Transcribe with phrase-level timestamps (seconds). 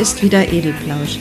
[0.00, 1.18] ist wieder Edelplausch.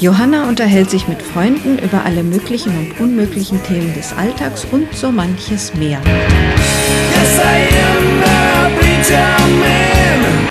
[0.00, 5.10] Johanna unterhält sich mit Freunden über alle möglichen und unmöglichen Themen des Alltags und so
[5.10, 6.00] manches mehr.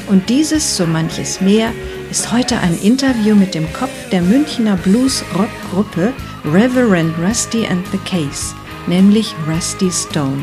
[0.08, 1.70] Und dieses so manches mehr
[2.09, 6.13] ist heute ein Interview mit dem Kopf der Münchner Blues-Rock-Gruppe
[6.46, 8.55] Reverend Rusty and the Case,
[8.88, 10.41] nämlich Rusty Stone.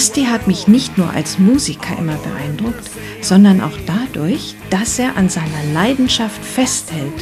[0.00, 2.88] Rusty hat mich nicht nur als Musiker immer beeindruckt,
[3.20, 7.12] sondern auch dadurch, dass er an seiner Leidenschaft festhält.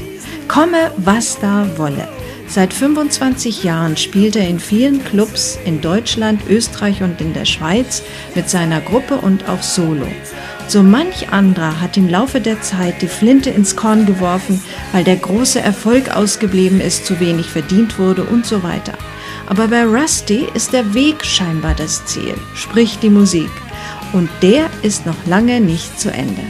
[0.46, 2.06] Komme, was da wolle.
[2.46, 8.04] Seit 25 Jahren spielt er in vielen Clubs in Deutschland, Österreich und in der Schweiz
[8.36, 10.06] mit seiner Gruppe und auch solo.
[10.68, 15.16] So manch anderer hat im Laufe der Zeit die Flinte ins Korn geworfen, weil der
[15.16, 18.92] große Erfolg ausgeblieben ist, zu wenig verdient wurde und so weiter.
[19.50, 23.48] Aber bei Rusty ist der Weg scheinbar das Ziel, sprich die Musik.
[24.12, 26.42] Und der ist noch lange nicht zu Ende.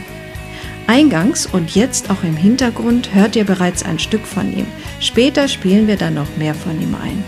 [0.85, 4.67] Eingangs und jetzt auch im Hintergrund hört ihr bereits ein Stück von ihm.
[4.99, 7.23] Später spielen wir dann noch mehr von ihm ein.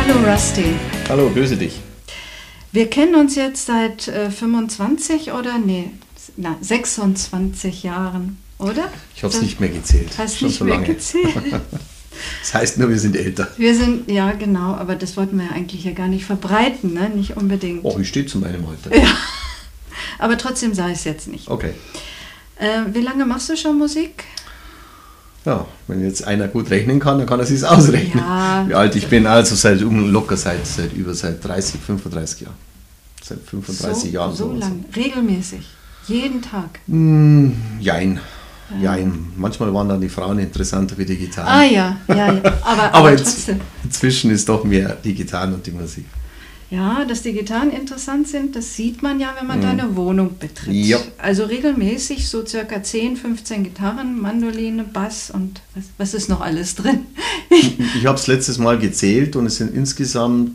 [0.00, 0.64] Hallo Rusty.
[1.08, 1.80] Hallo, grüße dich.
[2.72, 5.90] Wir kennen uns jetzt seit äh, 25 oder nee,
[6.36, 8.88] na, 26 Jahren oder?
[9.14, 10.10] Ich habe es nicht mehr gezählt.
[10.16, 10.86] Hast Schon nicht so mehr lange.
[10.86, 11.34] gezählt.
[12.40, 13.48] das heißt nur, wir sind älter.
[13.56, 17.10] Wir sind, ja genau, aber das wollten wir eigentlich ja gar nicht verbreiten, ne?
[17.10, 17.80] nicht unbedingt.
[17.84, 18.96] Oh, ich stehe zu meinem Alter.
[18.96, 19.08] Ja,
[20.18, 21.48] aber trotzdem sei es jetzt nicht.
[21.48, 21.72] Okay.
[22.56, 24.24] Äh, wie lange machst du schon Musik?
[25.44, 28.24] Ja, wenn jetzt einer gut rechnen kann, dann kann er sich ausrechnen.
[28.24, 28.64] Ja.
[28.66, 32.54] Wie alt ich bin, also seit locker seit, seit über seit 30, 35 Jahren.
[33.22, 34.34] Seit 35 so, Jahren.
[34.34, 35.66] So lang, regelmäßig,
[36.06, 36.80] jeden Tag.
[36.86, 38.20] Mm, jein.
[38.80, 38.96] Ja,
[39.36, 41.48] manchmal waren dann die Frauen interessanter wie die Gitarren.
[41.48, 42.42] Ah ja, ja, ja.
[42.62, 43.60] Aber, aber, trotzdem.
[43.82, 46.04] Inzwischen ist doch mehr die Gitarren und die Musik.
[46.70, 49.62] Ja, dass die Gitarren interessant sind, das sieht man ja, wenn man mhm.
[49.62, 50.74] deine Wohnung betritt.
[50.74, 50.98] Ja.
[51.18, 56.74] Also regelmäßig so circa 10, 15 Gitarren, Mandoline, Bass und was, was ist noch alles
[56.74, 57.06] drin?
[57.50, 60.52] ich ich habe es letztes Mal gezählt und es sind insgesamt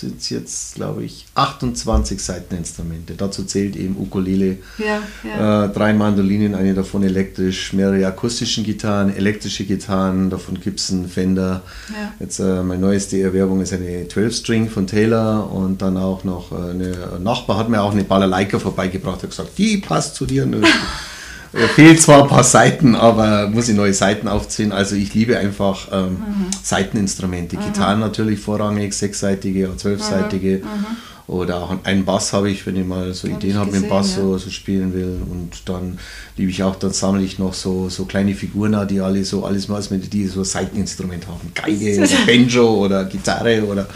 [0.00, 3.14] sind es jetzt, glaube ich, 28 Seiteninstrumente.
[3.14, 5.64] Dazu zählt eben Ukulele, ja, ja.
[5.64, 10.58] Äh, drei Mandolinen, eine davon elektrisch, mehrere akustische Gitarren, elektrische Gitarren, davon
[10.90, 11.62] einen Fender.
[11.88, 12.12] Ja.
[12.20, 16.70] Jetzt äh, meine neueste Erwerbung ist eine 12-String von Taylor und dann auch noch äh,
[16.70, 20.46] eine Nachbar hat mir auch eine Balalaika vorbeigebracht, hat gesagt, die passt zu dir.
[21.74, 24.72] Fehlt zwar ein paar Seiten, aber muss ich neue Seiten aufziehen.
[24.72, 26.46] Also ich liebe einfach ähm, mhm.
[26.62, 27.56] Seiteninstrumente.
[27.56, 27.60] Mhm.
[27.62, 30.58] Gitarren natürlich vorrangig, sechsseitige oder zwölfseitige.
[30.58, 30.86] Mhm.
[31.28, 33.88] Oder auch einen Bass habe ich, wenn ich mal so hab Ideen habe mit dem
[33.88, 34.22] Bass ja.
[34.22, 35.20] so, so, spielen will.
[35.28, 35.98] Und dann
[36.36, 39.66] liebe ich auch, dann sammle ich noch so, so kleine Figuren, die alle so alles
[39.66, 41.50] mal mit die so Seiteninstrument haben.
[41.52, 43.88] Geige oder Banjo oder Gitarre oder,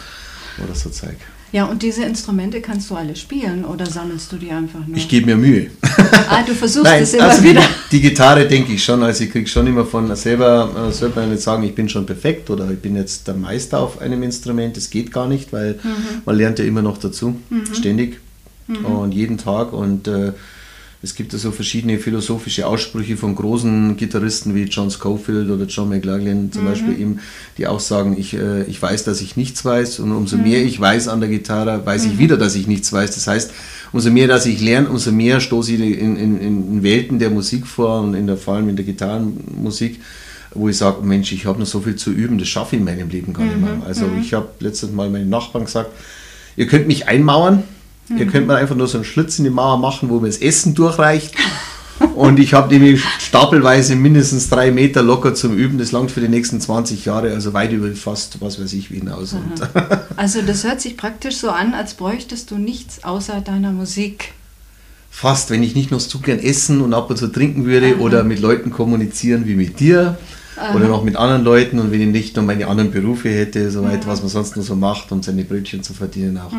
[0.64, 1.18] oder so Zeug.
[1.52, 4.96] Ja, und diese Instrumente kannst du alle spielen oder sammelst du die einfach nur?
[4.96, 5.70] Ich gebe mir Mühe.
[6.28, 7.60] Ah, du versuchst Nein, es immer also wieder.
[7.60, 11.18] Die, die Gitarre denke ich schon, also ich kriege schon immer von selber, äh, sollte
[11.18, 14.22] man nicht sagen, ich bin schon perfekt oder ich bin jetzt der Meister auf einem
[14.22, 14.76] Instrument.
[14.76, 16.22] Das geht gar nicht, weil mhm.
[16.24, 17.74] man lernt ja immer noch dazu, mhm.
[17.74, 18.20] ständig
[18.68, 18.84] mhm.
[18.84, 20.32] und jeden Tag und äh,
[21.02, 25.88] es gibt ja so verschiedene philosophische Aussprüche von großen Gitarristen wie John Scofield oder John
[25.88, 26.66] McLaughlin zum mhm.
[26.68, 27.20] Beispiel eben,
[27.56, 30.42] die auch sagen, ich, äh, ich weiß, dass ich nichts weiß und umso mhm.
[30.42, 32.12] mehr ich weiß an der Gitarre, weiß mhm.
[32.12, 33.14] ich wieder, dass ich nichts weiß.
[33.14, 33.50] Das heißt,
[33.92, 37.66] umso mehr, dass ich lerne, umso mehr stoße ich in, in, in Welten der Musik
[37.66, 40.02] vor und in der, vor allem in der Gitarrenmusik,
[40.52, 42.84] wo ich sage, Mensch, ich habe noch so viel zu üben, das schaffe ich in
[42.84, 43.76] meinem Leben gar nicht mehr.
[43.76, 43.82] Mhm.
[43.86, 44.20] Also mhm.
[44.20, 45.92] ich habe letztes Mal meinen Nachbarn gesagt,
[46.56, 47.62] ihr könnt mich einmauern,
[48.10, 48.18] Mhm.
[48.18, 50.38] Ihr könnt mal einfach nur so einen Schlitz in die Mauer machen, wo mir das
[50.38, 51.34] Essen durchreicht.
[52.14, 55.78] Und ich habe nämlich stapelweise mindestens drei Meter locker zum Üben.
[55.78, 59.00] Das langt für die nächsten 20 Jahre, also weit über fast, was weiß ich, wie
[59.00, 59.36] hinaus.
[60.16, 64.32] also das hört sich praktisch so an, als bräuchtest du nichts außer deiner Musik.
[65.10, 68.00] Fast, wenn ich nicht noch zu gern essen und ab und zu trinken würde Aha.
[68.00, 70.16] oder mit Leuten kommunizieren wie mit dir
[70.60, 70.74] Aha.
[70.74, 74.06] oder noch mit anderen Leuten und wenn ich nicht noch meine anderen Berufe hätte, soweit,
[74.06, 76.52] was man sonst nur so macht, um seine Brötchen zu verdienen auch,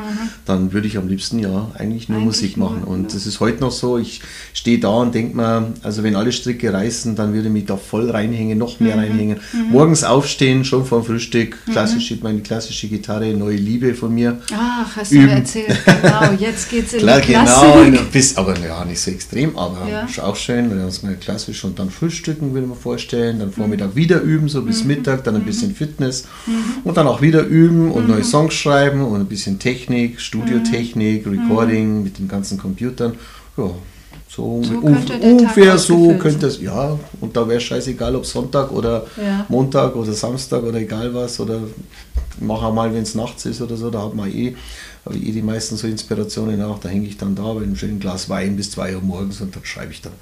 [0.45, 2.83] dann würde ich am liebsten ja eigentlich nur eigentlich Musik machen.
[2.83, 3.13] und ja.
[3.13, 4.21] das ist heute noch so, ich
[4.53, 7.77] stehe da und denke mir, also wenn alle Stricke reißen, dann würde ich mich da
[7.77, 9.01] voll reinhängen, noch mehr mhm.
[9.01, 9.39] reinhängen.
[9.53, 9.71] Mhm.
[9.71, 11.71] Morgens aufstehen, schon vor dem Frühstück, mhm.
[11.71, 14.39] klassisch, meine klassische Gitarre, neue Liebe von mir.
[14.53, 15.23] Ach, hast üben.
[15.23, 17.85] du mir erzählt, genau, jetzt geht es in Klar, die Klassik.
[17.85, 20.01] Genau, bis, aber ja, nicht so extrem, aber ja.
[20.01, 23.90] ist auch schön, weil das mal klassisch und dann frühstücken, würde man vorstellen, dann Vormittag
[23.95, 24.87] Wieder üben, so bis mhm.
[24.87, 26.81] Mittag, dann ein bisschen Fitness mhm.
[26.83, 32.03] und dann auch wieder üben und neue Songs schreiben und ein bisschen Technik, Studiotechnik, Recording
[32.03, 33.13] mit den ganzen Computern.
[33.57, 33.69] Ja,
[34.29, 39.45] So, So ungefähr so könnte es, ja, und da wäre scheißegal, ob Sonntag oder Ja.
[39.49, 41.59] Montag oder Samstag oder egal was, oder
[42.39, 44.55] mach auch mal, wenn es nachts ist oder so, da hat man eh,
[45.05, 47.75] habe ich eh die meisten so Inspirationen auch, da hänge ich dann da bei einem
[47.75, 50.13] schönen Glas Wein bis 2 Uhr morgens und dann schreibe ich dann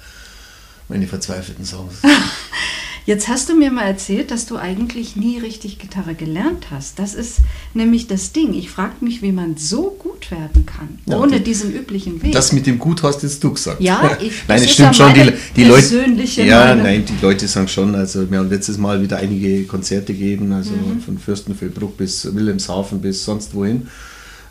[0.88, 1.94] meine verzweifelten Songs.
[3.06, 6.98] Jetzt hast du mir mal erzählt, dass du eigentlich nie richtig Gitarre gelernt hast.
[6.98, 7.38] Das ist
[7.74, 8.52] nämlich das Ding.
[8.54, 12.32] Ich frage mich, wie man so gut werden kann, Ja, ohne die- diesen üblichen Weg.
[12.32, 13.80] Das mit dem Gut hast jetzt du gesagt.
[13.80, 15.14] Ja, ich- das nein, es ist stimmt schon.
[15.14, 16.82] Die, meine die Leute, persönliche ja, Meinung.
[16.84, 17.94] nein, die Leute sagen schon.
[17.94, 21.00] Also wir haben letztes Mal wieder einige Konzerte gegeben, also Mhm.
[21.00, 23.88] von Fürstenfeldbruck bis Wilhelmshaven bis sonst wohin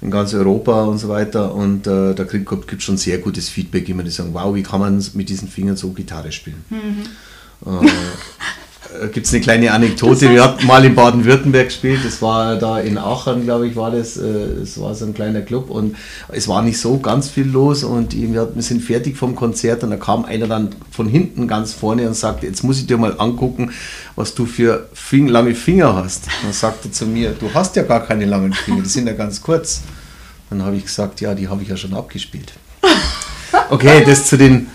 [0.02, 1.54] in ganz Europa und so weiter.
[1.54, 4.80] Und äh, da gibt es schon sehr gutes Feedback, immer die sagen, wow, wie kann
[4.80, 6.63] man mit diesen Fingern so Gitarre spielen?
[6.69, 7.04] Mhm.
[7.66, 10.32] Äh, gibt es eine kleine Anekdote.
[10.32, 12.00] Wir hatten mal in Baden-Württemberg gespielt.
[12.04, 14.18] Das war da in Aachen, glaube ich, war das.
[14.18, 15.96] äh, Es war so ein kleiner Club und
[16.30, 17.84] es war nicht so ganz viel los.
[17.84, 22.08] Und wir sind fertig vom Konzert und da kam einer dann von hinten ganz vorne
[22.08, 23.72] und sagte: Jetzt muss ich dir mal angucken,
[24.16, 26.26] was du für Fing lange Finger hast.
[26.26, 29.08] Und dann sagte er zu mir: Du hast ja gar keine langen Finger, die sind
[29.08, 29.82] ja ganz kurz.
[30.50, 32.54] Dann habe ich gesagt: Ja, die habe ich ja schon abgespielt.
[33.70, 34.68] Okay, das zu den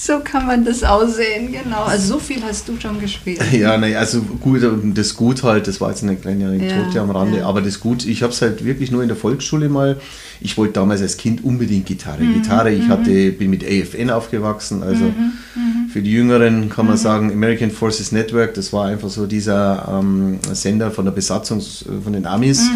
[0.00, 1.82] so kann man das aussehen, genau.
[1.82, 3.40] Also so viel hast du schon gespielt.
[3.52, 4.62] Ja, nein, also gut,
[4.94, 7.46] das Gut halt, das war jetzt eine kleine Anekdote Ja, am Rande, ja.
[7.46, 10.00] aber das Gut, ich habe es halt wirklich nur in der Volksschule mal,
[10.40, 12.22] ich wollte damals als Kind unbedingt Gitarre.
[12.22, 15.88] Mhm, Gitarre, ich hatte, bin mit AFN aufgewachsen, also mhm.
[15.92, 20.38] für die Jüngeren kann man sagen, American Forces Network, das war einfach so dieser ähm,
[20.52, 21.60] Sender von der Besatzung
[22.02, 22.68] von den Amis,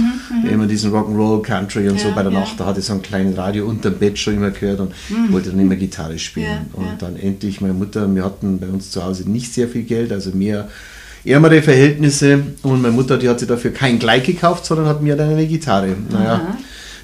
[0.44, 2.40] der immer diesen Rock'n'Roll, Country und so Mhm, Ja, bei der ja.
[2.40, 4.92] Nacht, da hatte ich so ein kleines Radio unterm Bett schon immer gehört und
[5.30, 6.70] wollte dann immer Gitarre spielen.
[6.76, 6.82] Mhm.
[6.82, 9.82] Ja, und dann endlich meine Mutter, wir hatten bei uns zu Hause nicht sehr viel
[9.82, 10.68] Geld, also mehr
[11.24, 15.16] ärmere Verhältnisse und meine Mutter, die hat sich dafür kein Gleit gekauft, sondern hat mir
[15.16, 15.94] dann eine Gitarre.
[16.10, 16.58] Naja, Aha.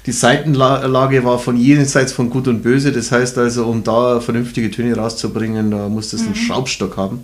[0.09, 4.71] Die Seitenlage war von jenseits von Gut und Böse, das heißt also, um da vernünftige
[4.71, 7.19] Töne rauszubringen, da musstest du einen Schraubstock haben.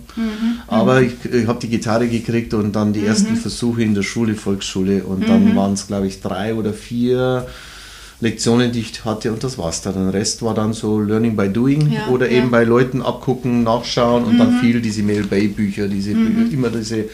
[0.68, 4.34] Aber ich, ich habe die Gitarre gekriegt und dann die ersten Versuche in der Schule,
[4.34, 5.02] Volksschule.
[5.02, 7.48] Und dann waren es, glaube ich, drei oder vier
[8.20, 9.94] Lektionen, die ich hatte und das war's dann.
[9.94, 12.38] Der Rest war dann so Learning by Doing Ja, oder ja.
[12.38, 17.06] eben bei Leuten abgucken, nachschauen und dann viel diese Mel Bay Bücher, diese immer diese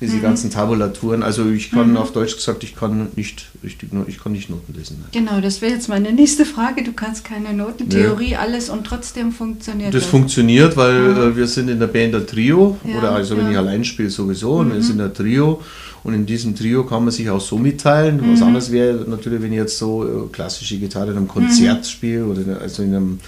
[0.00, 1.22] diese ganzen Tabulaturen.
[1.22, 4.98] Also ich kann auf Deutsch gesagt, ich kann nicht richtig, ich kann nicht Noten lesen.
[5.00, 5.10] nein.
[5.12, 6.84] Genau, das wäre jetzt meine nächste Frage.
[6.84, 7.88] Du kannst keine Noten.
[7.88, 10.10] Theorie, alles und trotzdem funktioniert Das das.
[10.10, 13.52] funktioniert, weil äh, wir sind in der Band ein Trio Ja, oder also wenn ja.
[13.52, 15.60] ich allein spiele sowieso und wir sind ein Trio
[16.04, 18.18] und in diesem Trio kann man sich auch so mitteilen.
[18.18, 18.32] Mhm.
[18.34, 22.24] Was anderes wäre natürlich, wenn ich jetzt so äh, klassische Gitarre in einem Konzert spiele
[22.24, 23.18] oder also in einem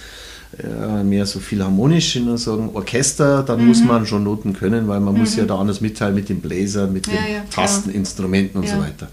[0.57, 3.67] äh, mehr so philharmonisch in einem Orchester, dann Mhm.
[3.67, 6.91] muss man schon Noten können, weil man muss ja da anders mitteilen mit den Bläsern,
[6.91, 7.65] mit Ja, den ja, klar.
[7.67, 9.07] Tasteninstrumenten und Ja, so weiter.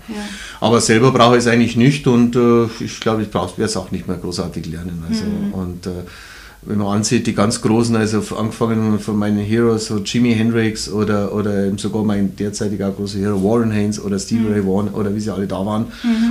[0.61, 3.91] Aber selber brauche ich es eigentlich nicht und äh, ich glaube, ich brauche es auch
[3.93, 5.05] nicht mehr großartig lernen.
[5.09, 5.53] Also, Mhm.
[5.55, 5.91] Und äh,
[6.63, 11.33] wenn man ansieht, die ganz Großen, also angefangen von meinen Heroes, so Jimi Hendrix oder,
[11.33, 14.53] oder sogar mein derzeitiger großer Hero Warren Haynes oder Stevie Mhm.
[14.53, 15.87] Ray Vaughan oder wie sie alle da waren.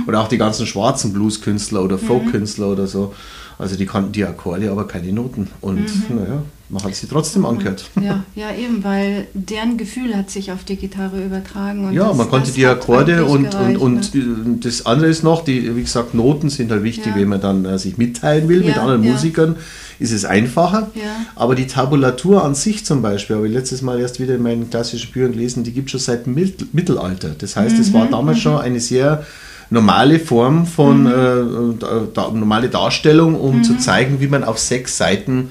[0.06, 2.00] Oder auch die ganzen schwarzen Blueskünstler oder Mhm.
[2.02, 3.14] Folkkünstler oder so.
[3.58, 5.48] Also die kannten die Akkorde, aber keine Noten.
[5.60, 6.16] Und Mhm.
[6.16, 7.90] naja, man hat sie trotzdem angehört.
[8.00, 11.86] Ja, ja, eben, weil deren Gefühl hat sich auf die Gitarre übertragen.
[11.86, 15.24] Und Ja, das- man konnte die Akkorde und, gereicht, und, und äh, das andere ist
[15.24, 17.16] noch, die, wie gesagt, Noten sind halt wichtig, Ja.
[17.16, 19.10] wenn man dann äh, sich mitteilen will mit Ja, anderen ja.
[19.12, 19.56] Musikern,
[19.98, 20.92] ist es einfacher.
[21.34, 24.70] Aber die Tabulatur an sich zum Beispiel, habe ich letztes Mal erst wieder in meinen
[24.70, 27.30] klassischen Büchern gelesen, die gibt es schon seit Mittelalter.
[27.36, 29.24] Das heißt, es Mhm, war damals schon eine sehr
[29.70, 31.08] normale Form von Mhm.
[31.80, 35.48] äh, da, normale Darstellung, um zu zeigen, wie man auf sechs Seiten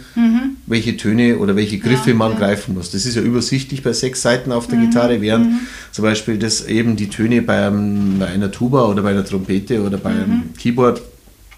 [0.65, 2.39] welche Töne oder welche Griffe Ja, man ja.
[2.39, 2.91] greifen muss.
[2.91, 5.47] Das ist ja übersichtlich bei sechs Seiten auf der Gitarre, während
[5.91, 9.81] zum Beispiel das eben die Töne bei, einem, bei einer Tuba oder bei einer Trompete
[9.83, 11.01] oder bei einem Keyboard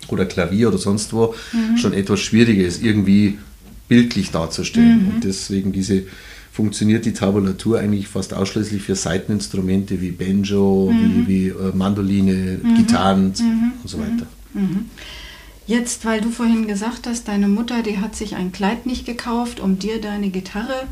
[0.09, 1.33] oder Klavier oder sonst wo
[1.77, 3.37] schon etwas schwieriger ist, irgendwie
[3.87, 5.11] bildlich darzustellen.
[5.15, 6.03] Und deswegen diese
[6.59, 13.27] funktioniert die Tabulatur eigentlich fast ausschließlich für Seiteninstrumente wie Banjo, wie, wie äh, Mandoline, Gitarren
[13.81, 14.27] und so weiter.
[15.67, 19.61] Jetzt, weil du vorhin gesagt hast, deine Mutter, die hat sich ein Kleid nicht gekauft,
[19.61, 20.83] um dir deine Gitarre.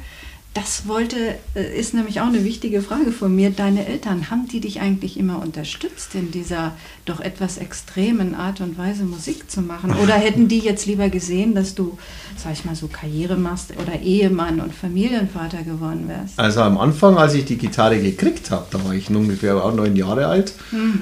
[0.60, 3.52] Das wollte, äh, ist nämlich auch eine wichtige Frage von mir.
[3.52, 6.74] Deine Eltern, haben die dich eigentlich immer unterstützt in dieser
[7.06, 9.94] doch etwas extremen Art und Weise Musik zu machen?
[10.04, 11.98] Oder hätten die jetzt lieber gesehen, dass du,
[12.38, 16.40] sag ich mal, so Karriere machst oder Ehemann und Familienvater geworden wärst?
[16.40, 19.96] Also am Anfang, als ich die Gitarre gekriegt habe, da war ich ungefähr auch neun
[19.96, 20.54] Jahre alt,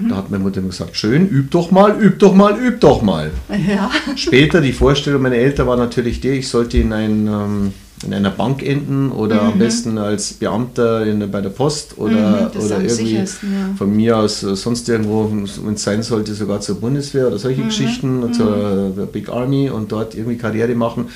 [0.10, 3.02] da hat meine Mutter immer gesagt, schön, üb doch mal, üb doch mal, üb doch
[3.02, 3.32] mal.
[3.68, 3.90] Ja.
[4.16, 7.74] Später die Vorstellung meiner Eltern war natürlich die, ich sollte in, ein, ähm,
[8.06, 12.62] in einer Bank enden oder am besten als Beamter in, bei der Post oder, Mhm,
[12.66, 13.26] oder irgendwie ja.
[13.78, 17.62] von mir aus äh, sonst irgendwo, wenn es sein sollte, sogar zur Bundeswehr oder solche
[17.62, 17.66] Mhm.
[17.68, 21.08] Geschichten, zur äh, Big Army und dort irgendwie Karriere machen.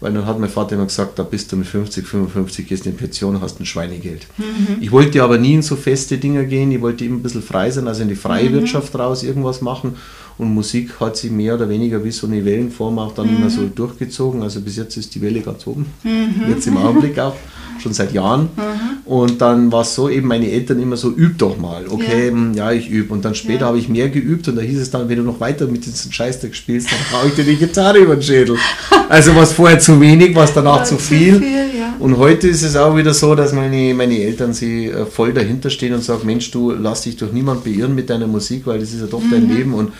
[0.00, 2.92] Weil dann hat mein Vater immer gesagt, da bist du mit 50, 55, gehst in
[2.92, 4.26] die Pension, hast ein Schweinegeld.
[4.36, 4.76] Mhm.
[4.80, 7.70] Ich wollte aber nie in so feste Dinge gehen, ich wollte immer ein bisschen frei
[7.70, 8.54] sein, also in die freie mhm.
[8.54, 9.94] Wirtschaft raus irgendwas machen.
[10.36, 13.36] Und Musik hat sich mehr oder weniger wie so eine Wellenform auch dann mhm.
[13.36, 14.42] immer so durchgezogen.
[14.42, 15.86] Also bis jetzt ist die Welle ganz oben.
[16.02, 16.50] Mhm.
[16.50, 17.36] Jetzt im Augenblick auch,
[17.80, 18.48] schon seit Jahren.
[18.56, 18.94] Mhm.
[19.04, 21.86] Und dann war es so, eben meine Eltern immer so, üb doch mal.
[21.88, 23.12] Okay, ja, hm, ja ich übe.
[23.12, 23.66] Und dann später ja.
[23.66, 26.10] habe ich mehr geübt und da hieß es dann, wenn du noch weiter mit diesem
[26.10, 28.56] Scheißdreck spielst, dann brauche ich dir die Gitarre über den Schädel.
[29.06, 31.38] Also was vorher zu wenig, was danach ja, zu viel.
[31.38, 31.64] viel.
[31.98, 35.68] Und heute ist es auch wieder so, dass meine, meine Eltern sie äh, voll dahinter
[35.68, 38.92] stehen und sagen, Mensch, du lass dich durch niemand beirren mit deiner Musik, weil das
[38.92, 39.30] ist ja doch mhm.
[39.30, 39.92] dein Leben und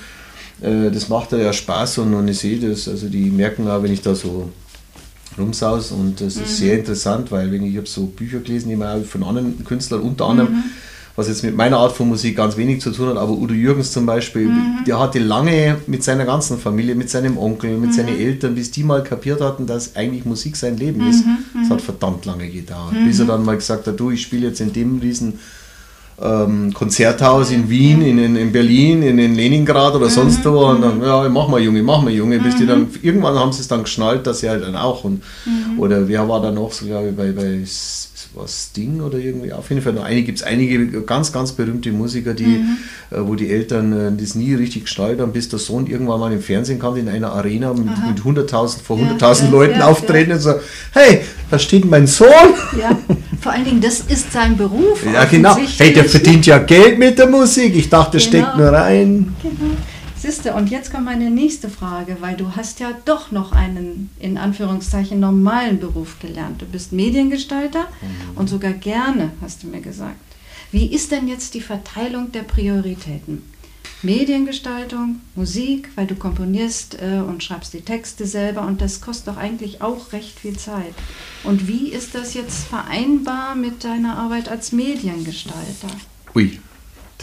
[0.60, 3.92] äh, das macht ja Spaß und, und ich sehe das, also die merken auch, wenn
[3.92, 4.50] ich da so
[5.38, 6.42] rumsaus und das mhm.
[6.42, 10.00] ist sehr interessant, weil wenn ich habe so Bücher gelesen, die auch von anderen Künstlern,
[10.00, 10.62] unter anderem, mhm.
[11.16, 13.90] was jetzt mit meiner Art von Musik ganz wenig zu tun hat, aber Udo Jürgens
[13.90, 14.84] zum Beispiel, mhm.
[14.86, 18.20] der hatte lange mit seiner ganzen Familie, mit seinem Onkel, mit seinen mhm.
[18.20, 21.26] Eltern, bis die mal kapiert hatten, dass eigentlich Musik sein Leben ist.
[21.26, 21.62] Mhm.
[21.62, 24.60] Das hat verdammt lange gedauert, bis er dann mal gesagt hat, du, ich spiele jetzt
[24.60, 25.40] in dem riesen
[26.22, 30.66] ähm, Konzerthaus in Wien, in, in, in, Berlin, in, in Leningrad oder sonst wo.
[30.66, 33.60] Und dann, ja, mach mal Junge, mach mal Junge, bis die dann, irgendwann haben sie
[33.60, 35.22] es dann geschnallt, dass sie halt dann auch und,
[35.78, 37.64] oder wer war da noch, so glaube ich, bei, bei
[38.34, 41.92] was Sting oder irgendwie, auf jeden Fall noch einige, gibt es einige ganz, ganz berühmte
[41.92, 42.76] Musiker, die, mhm.
[43.10, 46.32] äh, wo die Eltern äh, das nie richtig gestaltet haben, bis der Sohn irgendwann mal
[46.32, 50.30] im Fernsehen kam, in einer Arena mit, mit 100.000, vor 100.000 ja, Leuten ja, auftreten
[50.30, 50.36] ja.
[50.36, 50.54] und so,
[50.92, 52.28] hey, da steht mein Sohn.
[52.78, 52.98] Ja,
[53.40, 55.04] vor allen Dingen, das ist sein Beruf.
[55.12, 55.56] Ja, genau.
[55.78, 57.76] Hey, der verdient ja Geld mit der Musik.
[57.76, 58.28] Ich dachte, genau.
[58.28, 59.34] steckt nur rein.
[59.42, 59.76] Genau.
[60.24, 64.38] Siehste, und jetzt kommt meine nächste Frage, weil du hast ja doch noch einen, in
[64.38, 66.62] Anführungszeichen, normalen Beruf gelernt.
[66.62, 68.38] Du bist Mediengestalter mhm.
[68.38, 70.16] und sogar gerne, hast du mir gesagt.
[70.72, 73.42] Wie ist denn jetzt die Verteilung der Prioritäten?
[74.00, 79.36] Mediengestaltung, Musik, weil du komponierst äh, und schreibst die Texte selber und das kostet doch
[79.36, 80.94] eigentlich auch recht viel Zeit.
[81.42, 85.88] Und wie ist das jetzt vereinbar mit deiner Arbeit als Mediengestalter?
[86.34, 86.58] Ui,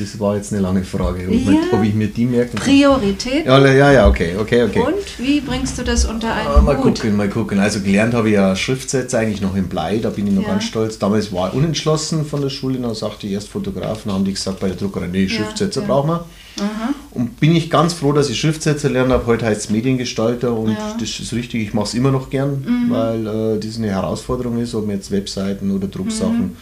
[0.01, 1.59] das war jetzt eine lange Frage, ob, ja.
[1.71, 2.65] ob ich mir die merken kann.
[2.65, 3.45] Priorität?
[3.45, 4.79] Ja, ja, ja, okay, okay, okay.
[4.79, 6.95] Und wie bringst du das unter einen ah, Mal Hut?
[6.95, 7.59] gucken, mal gucken.
[7.59, 10.49] Also gelernt habe ich ja Schriftsätze eigentlich noch im Blei, da bin ich noch ja.
[10.49, 10.97] ganz stolz.
[10.97, 14.59] Damals war ich unentschlossen von der Schule, dann sagte ich erst Fotografen, haben die gesagt
[14.59, 16.25] bei der Druckerei, nee, Schriftsätze ja, brauchen wir.
[16.59, 16.93] Aha.
[17.11, 19.25] Und bin ich ganz froh, dass ich Schriftsätze lernen habe.
[19.25, 22.89] Heute heißt es Mediengestalter und das ist richtig, ich mache es immer noch gern, mhm.
[22.89, 26.57] weil äh, das eine Herausforderung ist, ob man jetzt Webseiten oder Drucksachen mhm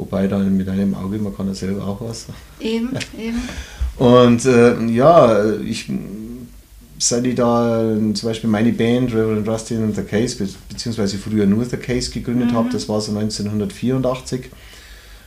[0.00, 2.24] Wobei dann mit einem Auge, man kann ja selber auch was.
[2.58, 2.88] Eben,
[3.18, 3.42] eben.
[3.98, 5.92] Und äh, ja, ich,
[6.98, 7.82] seit ich da
[8.14, 12.10] zum Beispiel meine Band Reverend Rusty und The Case, be beziehungsweise früher nur The Case
[12.10, 12.54] gegründet mhm.
[12.54, 14.48] habe, das war so 1984.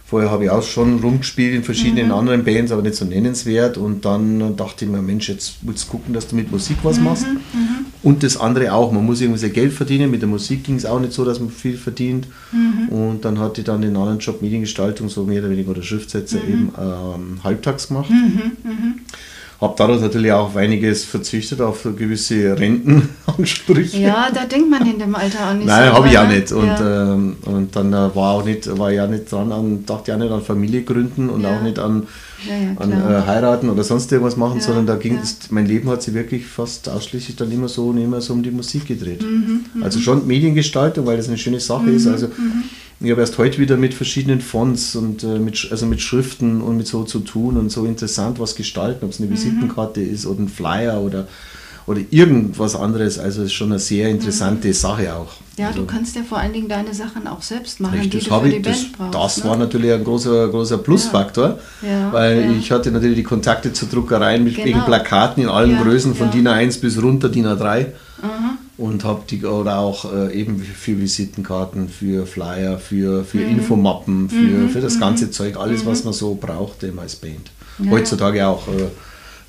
[0.06, 2.14] Vorher habe ich auch schon rumgespielt in verschiedenen mhm.
[2.14, 3.78] anderen Bands, aber nicht so nennenswert.
[3.78, 6.98] Und dann dachte ich mir, Mensch, jetzt willst du gucken, dass du mit Musik was
[6.98, 7.04] mhm.
[7.04, 7.28] machst.
[7.28, 7.83] Mhm.
[8.04, 10.12] Und das andere auch, man muss irgendwie sein Geld verdienen.
[10.12, 12.28] Mit der Musik ging es auch nicht so, dass man viel verdient.
[12.52, 12.90] Mhm.
[12.90, 16.40] Und dann hatte ich dann den anderen Job Mediengestaltung, so mehr oder weniger, oder Schriftsetzer
[16.40, 16.52] mhm.
[16.52, 18.10] eben ähm, halbtags gemacht.
[18.10, 18.96] Mhm, mhm.
[19.62, 23.98] Habe daraus natürlich auch auf einiges verzichtet, auf gewisse Rentenansprüche.
[23.98, 26.52] Ja, da denkt man in dem Alter auch nicht Nein, so habe ich auch nicht.
[26.52, 27.14] Und, ja.
[27.14, 30.32] ähm, und dann äh, war auch nicht, war ja nicht dran an, dachte ja nicht
[30.32, 31.56] an Familie gründen und ja.
[31.56, 32.08] auch nicht an,
[32.48, 36.02] ja, an äh, heiraten oder sonst irgendwas machen, sondern da ging es, mein Leben hat
[36.04, 39.22] sich wirklich fast ausschließlich dann immer so und immer so um die Musik gedreht.
[39.22, 39.84] Mhm, mhm.
[39.84, 42.08] also schon Mediengestaltung, weil das eine schöne Sache mhm, ist.
[42.08, 42.64] Also mhm.
[43.00, 46.78] Ich habe erst heute wieder mit verschiedenen Fonts und äh, mit, also mit Schriften und
[46.78, 49.34] mit so zu tun und so interessant was gestalten, ob es eine mhm.
[49.34, 51.28] Visitenkarte ist oder ein Flyer oder,
[51.86, 53.20] oder irgendwas anderes.
[53.20, 54.74] Also es ist schon eine sehr interessante mhm.
[54.74, 55.34] Sache auch.
[55.58, 58.30] Ja, also, du kannst ja vor allen Dingen deine Sachen auch selbst machen, richtig, die
[58.30, 59.38] du für die das, Band brauchst.
[59.38, 59.50] Das ne?
[59.50, 61.90] war natürlich ein großer, großer Plusfaktor, ja.
[61.90, 62.52] Ja, weil ja.
[62.58, 64.84] ich hatte natürlich die Kontakte zu Druckereien mit genau.
[64.86, 67.86] Plakaten in allen Größen, von DIN A1 bis runter DIN A3.
[68.22, 73.60] Mhm und habe die oder auch äh, eben für Visitenkarten, für Flyer, für, für mhm.
[73.60, 74.70] Infomappen, für, mhm.
[74.70, 75.32] für das ganze mhm.
[75.32, 76.06] Zeug, alles, was mhm.
[76.06, 77.52] man so braucht eben als Band.
[77.80, 77.92] Ja.
[77.92, 78.88] Heutzutage auch äh,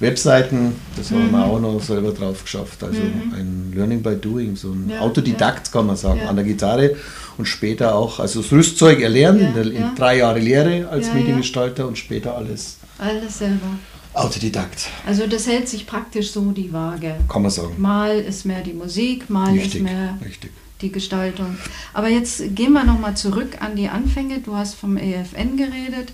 [0.00, 1.44] Webseiten, das haben wir mhm.
[1.44, 2.82] auch noch selber drauf geschafft.
[2.82, 6.96] Also ein Learning by Doing, so ein ja, Autodidakt kann man sagen, an der Gitarre
[7.38, 11.86] und später auch, also das Rüstzeug erlernen, in, der, in drei Jahre Lehre als Mediengestalter
[11.86, 12.78] und später alles.
[12.98, 13.68] Alles selber.
[14.14, 14.88] Autodidakt.
[15.06, 17.16] Also das hält sich praktisch so die Waage.
[17.28, 17.74] Kann man sagen.
[17.78, 20.52] Mal ist mehr die Musik, mal richtig, ist mehr richtig.
[20.80, 21.56] die Gestaltung.
[21.92, 24.38] Aber jetzt gehen wir nochmal zurück an die Anfänge.
[24.38, 26.12] Du hast vom EFN geredet.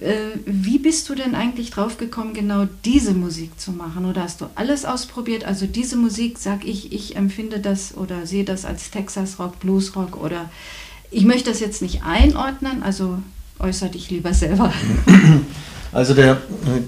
[0.00, 4.06] Äh, wie bist du denn eigentlich drauf gekommen, genau diese Musik zu machen?
[4.06, 5.44] Oder hast du alles ausprobiert?
[5.44, 9.94] Also diese Musik, sag ich, ich empfinde das oder sehe das als Texas Rock, Blues
[9.96, 10.48] Rock oder
[11.10, 13.18] ich möchte das jetzt nicht einordnen, also
[13.58, 14.72] äußere dich lieber selber.
[15.92, 16.38] Also der,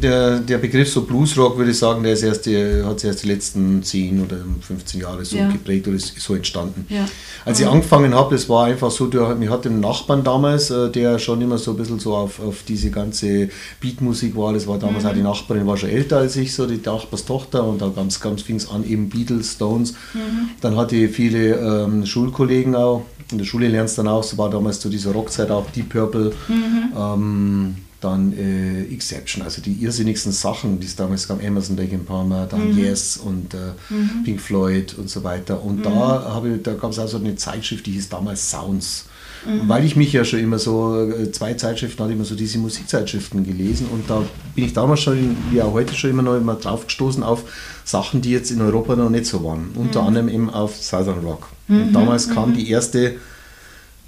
[0.00, 3.24] der, der Begriff so Bluesrock, würde ich sagen, der ist erst die, hat sich erst
[3.24, 5.50] die letzten 10 oder 15 Jahre so ja.
[5.50, 6.86] geprägt oder ist so entstanden.
[6.88, 7.06] Ja.
[7.44, 10.88] Als ich angefangen habe, das war einfach so, der, ich hatte einen Nachbarn damals, äh,
[10.90, 13.48] der schon immer so ein bisschen so auf, auf diese ganze
[13.80, 14.52] Beatmusik war.
[14.52, 15.10] Das war damals mhm.
[15.10, 18.42] auch die Nachbarin, war schon älter als ich, so die Nachbarstochter und da ganz, ganz
[18.42, 19.94] fing es an, eben Beatles, Stones.
[20.14, 20.50] Mhm.
[20.60, 23.04] Dann hatte ich viele ähm, Schulkollegen auch.
[23.32, 25.88] In der Schule lernst dann auch, so war damals zu so dieser Rockzeit auch Deep
[25.88, 26.32] Purple.
[26.48, 26.92] Mhm.
[26.96, 32.46] Ähm, dann äh, Exception, also die irrsinnigsten Sachen, die es damals gab, Emerson, Lake Palmer,
[32.46, 32.78] dann mhm.
[32.78, 34.24] Yes und äh, mhm.
[34.24, 35.62] Pink Floyd und so weiter.
[35.62, 35.82] Und mhm.
[35.84, 39.06] da, da gab es auch so eine Zeitschrift, die hieß damals Sounds.
[39.46, 39.68] Mhm.
[39.68, 43.44] Weil ich mich ja schon immer so, äh, zwei Zeitschriften hatte immer so diese Musikzeitschriften
[43.44, 44.22] gelesen und da
[44.54, 47.44] bin ich damals schon, wie auch heute schon immer noch immer drauf gestoßen auf
[47.84, 49.70] Sachen, die jetzt in Europa noch nicht so waren.
[49.74, 50.08] Unter mhm.
[50.08, 51.48] anderem eben auf Southern Rock.
[51.68, 51.92] Und mhm.
[51.92, 53.16] damals kam die erste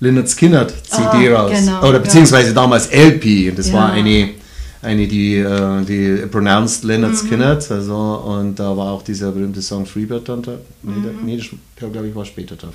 [0.01, 1.53] Leonard Skinner CD oh, raus.
[1.53, 2.55] Genau, Oder beziehungsweise ja.
[2.55, 3.55] damals LP.
[3.57, 3.75] Das ja.
[3.75, 4.31] war eine,
[4.83, 7.17] eine die, äh, die pronounced Leonard mhm.
[7.17, 7.59] Skinner.
[7.69, 10.53] Also, und da war auch dieser berühmte Song Freebird dann da.
[10.83, 11.25] Nee, mhm.
[11.25, 11.47] nee das
[11.77, 12.75] glaube ich war später drauf.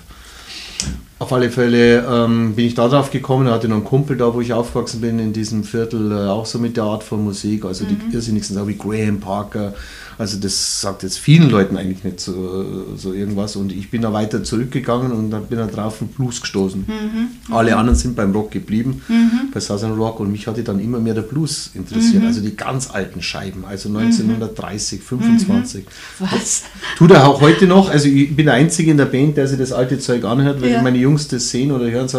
[1.19, 4.39] Auf alle Fälle ähm, bin ich da drauf gekommen, hatte noch einen Kumpel da, wo
[4.39, 7.83] ich aufgewachsen bin, in diesem Viertel, äh, auch so mit der Art von Musik, also
[7.83, 7.89] mhm.
[7.89, 9.73] die irrsinnigsten Sachen wie Graham Parker,
[10.19, 13.55] also das sagt jetzt vielen Leuten eigentlich nicht so, so irgendwas.
[13.55, 16.81] Und ich bin da weiter zurückgegangen und dann bin da drauf auf Blues gestoßen.
[16.85, 17.53] Mhm.
[17.55, 19.49] Alle anderen sind beim Rock geblieben, mhm.
[19.53, 20.19] bei Southern Rock.
[20.19, 22.23] Und mich hatte dann immer mehr der Blues interessiert.
[22.23, 22.27] Mhm.
[22.27, 25.85] Also die ganz alten Scheiben, also 1930, 25.
[26.19, 26.63] Was?
[26.97, 27.89] Tut er auch heute noch.
[27.89, 30.61] Also ich bin der Einzige in der Band, der sich das alte Zeug anhört.
[30.61, 30.81] Wenn ja.
[30.81, 32.09] meine Jungs das sehen oder hören,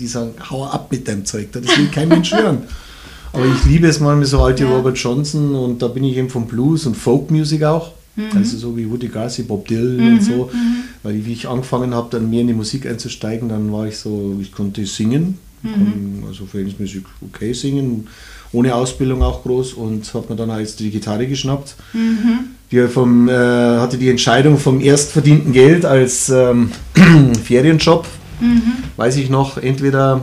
[0.00, 1.52] die sagen, hau ab mit deinem Zeug.
[1.52, 2.64] Das will kein Mensch hören.
[3.34, 4.70] Aber ich liebe es mal mit so alte ja.
[4.70, 7.92] Robert Johnson und da bin ich eben vom Blues und Folk Music auch.
[8.16, 8.36] Mhm.
[8.36, 10.14] Also so wie Woody Gussy, Bob Dylan mhm.
[10.14, 10.50] und so.
[10.52, 10.76] Mhm.
[11.02, 14.38] Weil wie ich angefangen habe, dann mehr in die Musik einzusteigen, dann war ich so,
[14.40, 16.24] ich konnte singen, mhm.
[16.28, 18.06] also verhältnismäßig okay singen,
[18.52, 21.74] ohne Ausbildung auch groß und habe mir dann als die Gitarre geschnappt.
[21.92, 22.50] Mhm.
[22.70, 26.70] Die vom, äh, hatte die Entscheidung vom erstverdienten Geld als ähm,
[27.44, 28.06] Ferienjob,
[28.40, 28.62] mhm.
[28.96, 30.22] weiß ich noch, entweder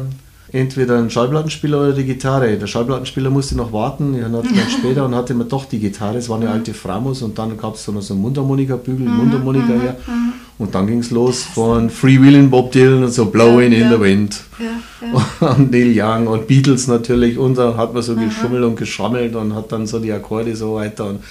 [0.51, 2.57] entweder ein Schallplattenspieler oder die Gitarre.
[2.57, 6.17] Der Schallplattenspieler musste noch warten, ich hatte dann später und hatte mir doch die Gitarre.
[6.17, 6.51] Es war eine mhm.
[6.51, 9.17] alte Framus und dann gab es so einen Mundharmonika-Bügel, mhm.
[9.17, 9.81] Mundharmonika mhm.
[9.81, 9.97] her.
[10.07, 10.33] Mhm.
[10.57, 13.97] Und dann ging es los von Freewheeling Bob Dylan und so Blowing ja, in ja.
[13.97, 14.43] the Wind.
[14.59, 17.37] Ja, und Neil Young und Beatles natürlich.
[17.37, 20.75] Und dann hat man so geschummelt und geschrammelt und hat dann so die Akkorde so
[20.75, 21.07] weiter.
[21.07, 21.21] Und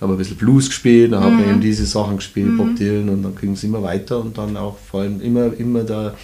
[0.00, 1.24] dann wir ein bisschen Blues gespielt, dann mhm.
[1.24, 2.76] haben wir eben diese Sachen gespielt, Bob mhm.
[2.76, 6.14] Dylan und dann ging es immer weiter und dann auch vor allem immer, immer der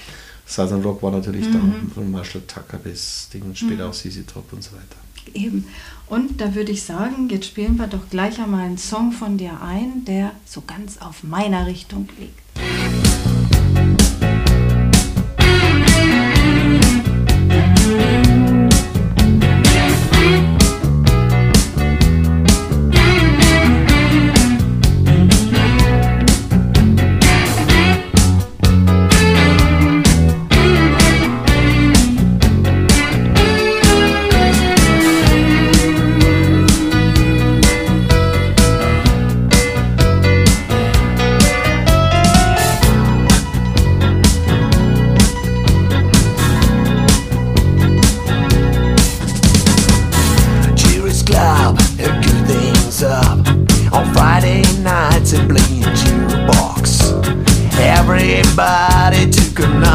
[0.46, 1.52] Southern Rock war natürlich mhm.
[1.52, 3.90] da, von Marshall Tucker bis Ding und später mhm.
[3.90, 4.96] auch CC Top und so weiter.
[5.34, 5.66] Eben.
[6.06, 9.60] Und da würde ich sagen, jetzt spielen wir doch gleich einmal einen Song von dir
[9.60, 12.46] ein, der so ganz auf meiner Richtung liegt.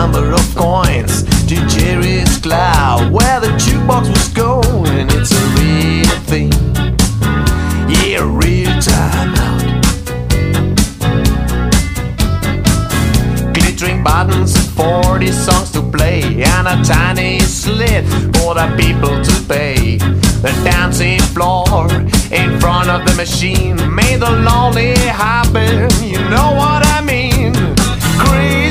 [0.01, 5.07] number of coins to Jerry's cloud where the jukebox was going.
[5.11, 6.51] It's a real thing,
[7.87, 9.61] yeah, real time out.
[13.53, 18.03] Glittering buttons, 40 songs to play, and a tiny slit
[18.37, 19.97] for the people to pay.
[20.41, 21.91] The dancing floor
[22.31, 25.91] in front of the machine made the lonely happen.
[26.03, 27.53] You know what I mean?
[28.17, 28.70] Crazy.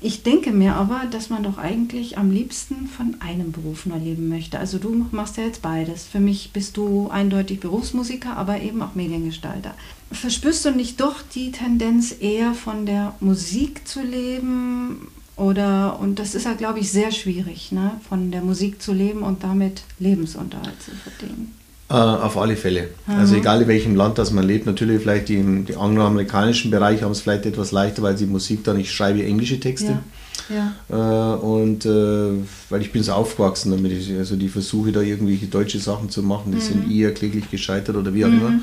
[0.00, 4.28] Ich denke mir aber, dass man doch eigentlich am liebsten von einem Beruf nur leben
[4.28, 4.58] möchte.
[4.58, 6.04] Also du machst ja jetzt beides.
[6.04, 9.74] Für mich bist du eindeutig Berufsmusiker, aber eben auch Mediengestalter.
[10.12, 15.08] Verspürst du nicht doch die Tendenz eher von der Musik zu leben?
[15.34, 18.00] Oder, und das ist ja, glaube ich, sehr schwierig, ne?
[18.08, 21.54] von der Musik zu leben und damit Lebensunterhalt zu verdienen.
[21.90, 22.88] Äh, auf alle Fälle.
[23.06, 23.14] Mhm.
[23.14, 27.02] Also egal in welchem Land das man lebt, natürlich vielleicht die im die angloamerikanischen Bereich
[27.02, 29.92] haben es vielleicht etwas leichter, weil die Musik dann, ich schreibe englische Texte.
[29.92, 30.02] Ja.
[30.48, 30.72] Ja.
[30.88, 32.30] Äh, und äh,
[32.70, 36.22] weil ich bin so aufgewachsen damit, ich, also die Versuche da irgendwelche deutsche Sachen zu
[36.22, 36.62] machen, die mhm.
[36.62, 38.38] sind eher kläglich gescheitert oder wie auch mhm.
[38.38, 38.50] immer.
[38.50, 38.60] Mhm.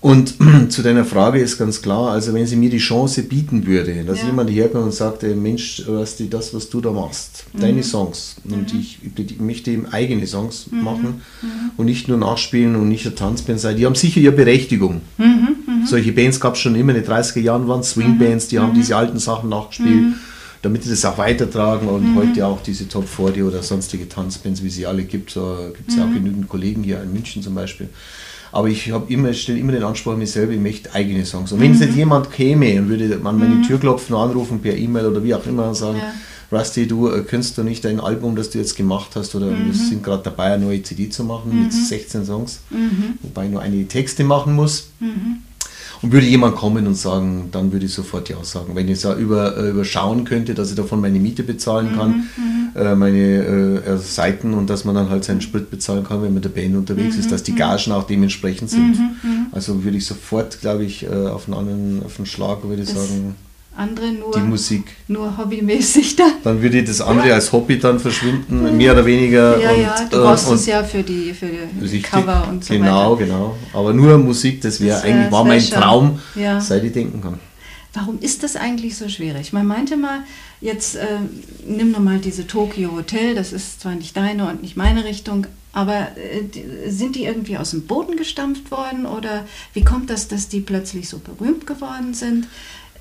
[0.00, 0.34] Und
[0.68, 4.20] zu deiner Frage ist ganz klar, also wenn sie mir die Chance bieten würde, dass
[4.20, 4.26] ja.
[4.26, 7.60] jemand herkommt und sagt, Mensch, was die, das, was du da machst, mhm.
[7.60, 8.80] deine Songs, und mhm.
[8.80, 10.84] ich, ich, möchte eben eigene Songs mhm.
[10.84, 11.22] machen
[11.76, 15.00] und nicht nur nachspielen und nicht eine Tanzband sein, die haben sicher ihre Berechtigung.
[15.84, 18.96] Solche Bands gab es schon immer in den 30er Jahren, waren Swingbands, die haben diese
[18.96, 20.14] alten Sachen nachgespielt
[20.62, 22.16] damit die das auch weitertragen und mhm.
[22.16, 25.96] heute auch diese Top 40 oder sonstige Tanzbands, wie sie alle gibt, so gibt es
[25.96, 26.00] mhm.
[26.00, 27.88] ja auch genügend Kollegen hier in München zum Beispiel.
[28.50, 31.52] Aber ich habe immer, stelle immer den Anspruch an mich selber, ich möchte eigene Songs.
[31.52, 31.80] Und wenn mhm.
[31.80, 33.62] jetzt jemand käme und würde an meine mhm.
[33.62, 36.14] Tür klopfen, anrufen per E-Mail oder wie auch immer und sagen, ja.
[36.50, 39.66] Rusty, du äh, könntest du nicht dein Album, das du jetzt gemacht hast, oder mhm.
[39.66, 42.24] wir sind gerade dabei, eine neue CD zu machen mit 16 mhm.
[42.24, 43.18] Songs, mhm.
[43.22, 44.88] wobei ich nur einige Texte machen muss.
[45.00, 45.42] Mhm.
[46.00, 48.74] Und würde jemand kommen und sagen, dann würde ich sofort ja sagen.
[48.74, 52.70] Wenn ich es über, äh, überschauen könnte, dass ich davon meine Miete bezahlen kann, mhm,
[52.74, 52.80] mhm.
[52.80, 56.28] äh, meine äh, äh, Seiten und dass man dann halt seinen Sprit bezahlen kann, wenn
[56.28, 57.56] man mit der Band unterwegs mhm, ist, dass die mhm.
[57.56, 58.98] Gagen auch dementsprechend sind.
[58.98, 59.46] Mhm.
[59.52, 62.88] Also würde ich sofort, glaube ich, äh, auf einen anderen auf einen Schlag, würde ich
[62.88, 63.34] das sagen
[63.78, 64.84] andere nur, die Musik.
[65.06, 66.32] nur hobbymäßig dann.
[66.42, 69.58] Dann würde das andere als Hobby dann verschwinden, mehr oder weniger.
[69.60, 72.64] Ja, und, ja, du brauchst äh, es ja für die, für die richtig, Cover und
[72.64, 73.24] so genau, weiter.
[73.24, 73.56] Genau, genau.
[73.72, 75.78] Aber nur Musik, das wäre wär, eigentlich, war mein schön.
[75.78, 76.60] Traum, ja.
[76.60, 77.38] seit ich denken kann.
[77.94, 79.52] Warum ist das eigentlich so schwierig?
[79.52, 80.20] Man meinte mal,
[80.60, 81.06] jetzt äh,
[81.66, 86.08] nimm nochmal diese Tokyo Hotel, das ist zwar nicht deine und nicht meine Richtung, aber
[86.16, 90.60] äh, sind die irgendwie aus dem Boden gestampft worden oder wie kommt das, dass die
[90.60, 92.46] plötzlich so berühmt geworden sind?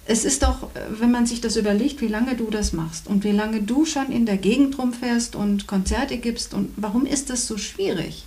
[0.08, 3.32] Es ist doch, wenn man sich das überlegt, wie lange du das machst und wie
[3.32, 7.58] lange du schon in der Gegend rumfährst und Konzerte gibst und warum ist das so
[7.58, 8.24] schwierig?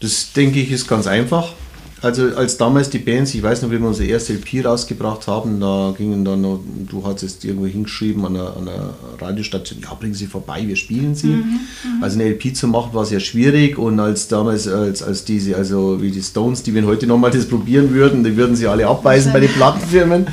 [0.00, 1.54] Das denke ich ist ganz einfach.
[2.02, 5.60] Also als damals die Bands, ich weiß noch, wie wir unsere erste LP rausgebracht haben,
[5.60, 6.58] da gingen dann noch,
[6.90, 11.14] du hattest irgendwo hingeschrieben an einer, an einer Radiostation, ja, bringen Sie vorbei, wir spielen
[11.14, 11.28] Sie.
[11.28, 15.24] Mhm, mhm, also eine LP zu machen war sehr schwierig und als damals, als, als
[15.24, 18.66] diese, also wie die Stones, die wir heute nochmal das probieren würden, die würden sie
[18.66, 20.26] alle abweisen bei den Plattenfirmen.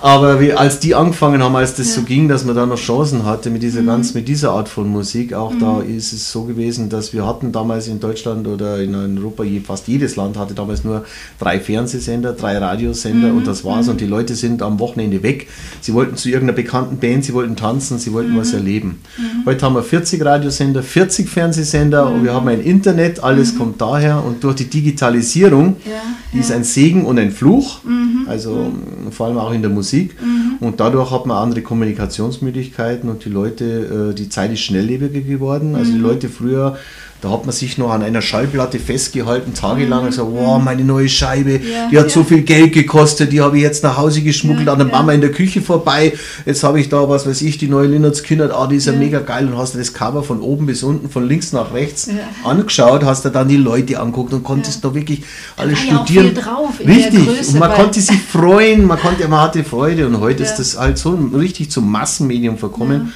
[0.00, 1.94] Aber wie, als die angefangen haben, als das ja.
[1.94, 3.86] so ging, dass man da noch Chancen hatte mit dieser mhm.
[3.86, 5.58] ganz, mit dieser Art von Musik, auch mhm.
[5.58, 9.88] da ist es so gewesen, dass wir hatten damals in Deutschland oder in Europa, fast
[9.88, 10.91] jedes Land hatte damals nur
[11.38, 13.38] drei Fernsehsender, drei Radiosender mhm.
[13.38, 13.88] und das war's.
[13.88, 15.48] Und die Leute sind am Wochenende weg.
[15.80, 18.58] Sie wollten zu irgendeiner bekannten Band, sie wollten tanzen, sie wollten was mhm.
[18.58, 19.00] erleben.
[19.16, 19.46] Mhm.
[19.46, 24.24] Heute haben wir 40 Radiosender, 40 Fernsehsender und wir haben ein Internet, alles kommt daher
[24.24, 25.92] und durch die Digitalisierung, ja,
[26.32, 26.42] die ja.
[26.42, 27.80] ist ein Segen und ein Fluch,
[28.26, 28.72] also
[29.10, 30.16] vor allem auch in der Musik.
[30.20, 30.56] Mhm.
[30.60, 35.74] Und dadurch hat man andere Kommunikationsmöglichkeiten und die Leute, äh, die Zeit ist schnelllebiger geworden.
[35.74, 36.04] Also die mhm.
[36.04, 36.76] Leute früher
[37.22, 41.08] da hat man sich noch an einer Schallplatte festgehalten, tagelang, und gesagt, wow, meine neue
[41.08, 42.10] Scheibe, ja, die hat ja.
[42.10, 45.12] so viel Geld gekostet, die habe ich jetzt nach Hause geschmuggelt, ja, an der Mama
[45.12, 46.14] in der Küche vorbei.
[46.44, 48.92] Jetzt habe ich da, was weiß ich, die neue Linnertz Kinder, ah, die ist ja,
[48.92, 49.46] mega geil.
[49.46, 52.10] Und hast du das Cover von oben bis unten, von links nach rechts
[52.42, 55.22] angeschaut, hast du dann die Leute anguckt und konntest da wirklich
[55.56, 56.36] alles studieren.
[56.84, 57.48] Richtig.
[57.50, 60.06] Und man konnte sich freuen, man konnte, man hatte Freude.
[60.06, 63.12] Und heute ist das halt so richtig zum Massenmedium verkommen.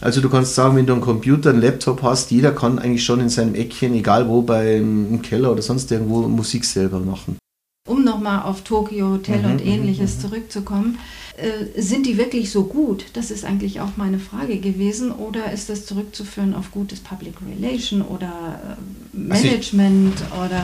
[0.00, 3.20] Also du kannst sagen, wenn du einen Computer, einen Laptop hast, jeder kann eigentlich schon
[3.20, 7.36] in seinem Eckchen, egal wo, beim im Keller oder sonst irgendwo, Musik selber machen.
[7.88, 10.20] Um nochmal auf Tokyo Hotel mhm, und mhm, ähnliches mhm.
[10.20, 10.98] zurückzukommen,
[11.36, 13.06] äh, sind die wirklich so gut?
[13.14, 15.12] Das ist eigentlich auch meine Frage gewesen.
[15.12, 20.62] Oder ist das zurückzuführen auf gutes Public Relation oder äh, Management also ich, oder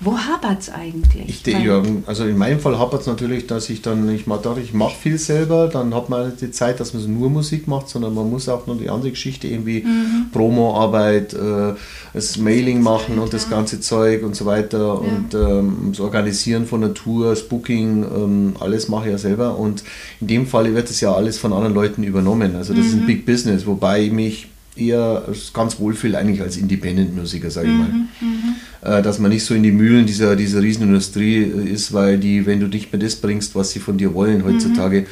[0.00, 1.42] wo hapert es eigentlich?
[1.44, 4.72] Ich, ja, also in meinem Fall hapert es natürlich, dass ich dann, ich mache ich
[4.72, 8.30] mache viel selber, dann hat man die Zeit, dass man nur Musik macht, sondern man
[8.30, 10.30] muss auch noch die andere Geschichte, irgendwie mhm.
[10.32, 11.74] Promo-Arbeit, äh,
[12.14, 14.92] das Mailing machen und das ganze Zeug und so weiter ja.
[14.92, 19.58] und ähm, das Organisieren von der Tour, das Booking, ähm, alles mache ich ja selber
[19.58, 19.82] und
[20.20, 22.54] in dem Fall wird das ja alles von anderen Leuten übernommen.
[22.54, 22.88] Also das mhm.
[22.88, 23.06] ist ein mhm.
[23.06, 27.88] Big Business, wobei ich mich eher ganz wohlfühle eigentlich als Independent-Musiker, sage ich mal.
[27.88, 28.54] Mhm, mhm.
[28.82, 32.46] Äh, dass man nicht so in die Mühlen dieser, dieser Riesenindustrie äh, ist, weil die,
[32.46, 35.06] wenn du nicht mehr das bringst, was sie von dir wollen heutzutage, mhm.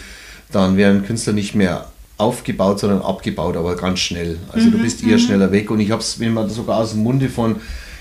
[0.52, 1.86] dann werden Künstler nicht mehr
[2.18, 4.38] aufgebaut, sondern abgebaut, aber ganz schnell.
[4.52, 4.72] Also mhm.
[4.72, 5.20] du bist eher mhm.
[5.20, 7.56] schneller weg und ich habe es, wenn man sogar aus dem Munde von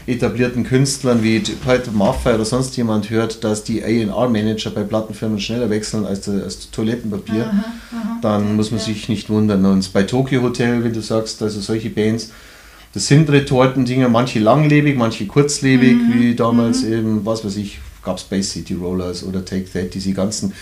[0.07, 5.69] etablierten Künstlern wie Peter Maffay oder sonst jemand hört, dass die A&R-Manager bei Plattenfirmen schneller
[5.69, 8.19] wechseln als das Toilettenpapier, aha, aha.
[8.21, 9.65] dann muss man sich nicht wundern.
[9.65, 12.31] Und bei Tokyo Hotel, wenn du sagst, also solche Bands,
[12.93, 16.13] das sind Retortendinger, manche langlebig, manche kurzlebig, mhm.
[16.13, 16.93] wie damals mhm.
[16.93, 20.53] eben, was weiß ich, gab es Bay City Rollers oder Take That, diese ganzen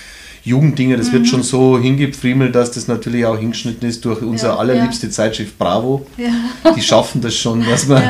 [0.45, 1.13] Jugenddinge, das mhm.
[1.13, 5.11] wird schon so hingepfriemelt, dass das natürlich auch hingeschnitten ist durch unsere ja, allerliebste ja.
[5.11, 6.05] Zeitschrift Bravo.
[6.17, 6.73] Ja.
[6.73, 8.03] Die schaffen das schon, dass, man,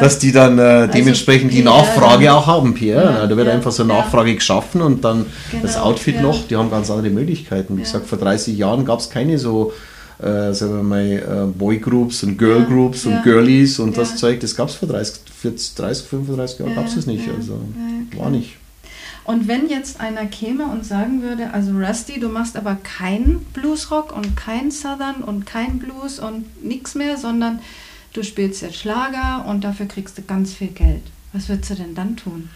[0.00, 3.26] dass die dann äh, also dementsprechend also, die Nachfrage auch haben, Pierre.
[3.26, 6.70] da wird einfach so eine Nachfrage geschaffen und dann genau, das Outfit noch, die haben
[6.70, 7.76] ganz andere Möglichkeiten.
[7.78, 9.72] Wie gesagt, vor 30 Jahren gab es keine so
[10.20, 14.02] äh, sagen wir mal, äh, Boygroups und Girlgroups ja, und ja, Girlies und ja.
[14.02, 17.28] das Zeug, das gab es vor 30, 40, 30, 35 Jahren, gab es das nicht.
[17.28, 17.60] also
[18.16, 18.56] war nicht.
[19.28, 24.10] Und wenn jetzt einer käme und sagen würde, also Rusty, du machst aber keinen Bluesrock
[24.16, 27.58] und kein Southern und kein Blues und nichts mehr, sondern
[28.14, 31.02] du spielst jetzt Schlager und dafür kriegst du ganz viel Geld.
[31.34, 32.48] Was würdest du denn dann tun?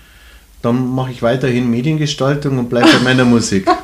[0.63, 3.67] Dann mache ich weiterhin Mediengestaltung und bleibe bei meiner Musik.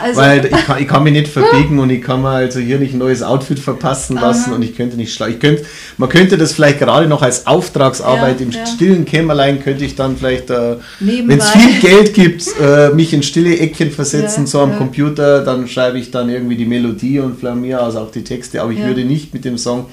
[0.00, 2.78] Also Weil ich kann, ich kann mich nicht verbiegen und ich kann mir also hier
[2.78, 4.54] nicht ein neues Outfit verpassen lassen Aha.
[4.54, 5.32] und ich könnte nicht schlagen.
[5.32, 5.64] Ich könnte,
[5.96, 8.66] man könnte das vielleicht gerade noch als Auftragsarbeit ja, im ja.
[8.66, 13.22] stillen Kämmerlein könnte ich dann vielleicht, äh, wenn es viel Geld gibt, äh, mich in
[13.22, 17.38] stille Eckchen versetzen, ja, so am Computer, dann schreibe ich dann irgendwie die Melodie und
[17.38, 19.86] flamier aus auch die Texte, aber ich würde nicht mit dem Song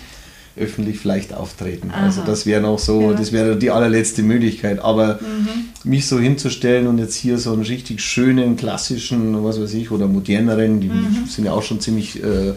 [0.58, 1.92] öffentlich vielleicht auftreten.
[1.92, 2.06] Aha.
[2.06, 3.14] Also das wäre noch so, ja.
[3.14, 4.80] das wäre die allerletzte Möglichkeit.
[4.80, 5.90] Aber mhm.
[5.90, 10.08] mich so hinzustellen und jetzt hier so einen richtig schönen, klassischen, was weiß ich, oder
[10.08, 11.26] moderneren, die mhm.
[11.28, 12.54] sind ja auch schon ziemlich äh,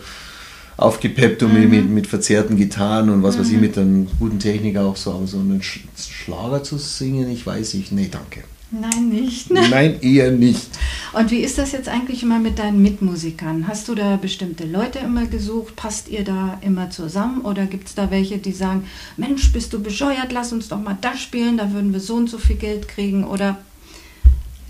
[0.76, 1.68] aufgepeppt und mhm.
[1.68, 3.61] mit, mit verzerrten Gitarren und was weiß ich, mhm.
[3.61, 8.08] mit einem guten Technik auch so, so einen Schlager zu singen, ich weiß nicht, nee,
[8.11, 8.44] danke.
[8.70, 9.50] Nein, nicht.
[9.50, 9.66] Ne?
[9.70, 10.68] Nein, eher nicht.
[11.14, 13.66] Und wie ist das jetzt eigentlich immer mit deinen Mitmusikern?
[13.66, 15.74] Hast du da bestimmte Leute immer gesucht?
[15.74, 17.40] Passt ihr da immer zusammen?
[17.42, 18.85] Oder gibt es da welche, die sagen,
[19.16, 22.28] Mensch, bist du bescheuert, lass uns doch mal das spielen, da würden wir so und
[22.28, 23.24] so viel Geld kriegen?
[23.24, 23.59] Oder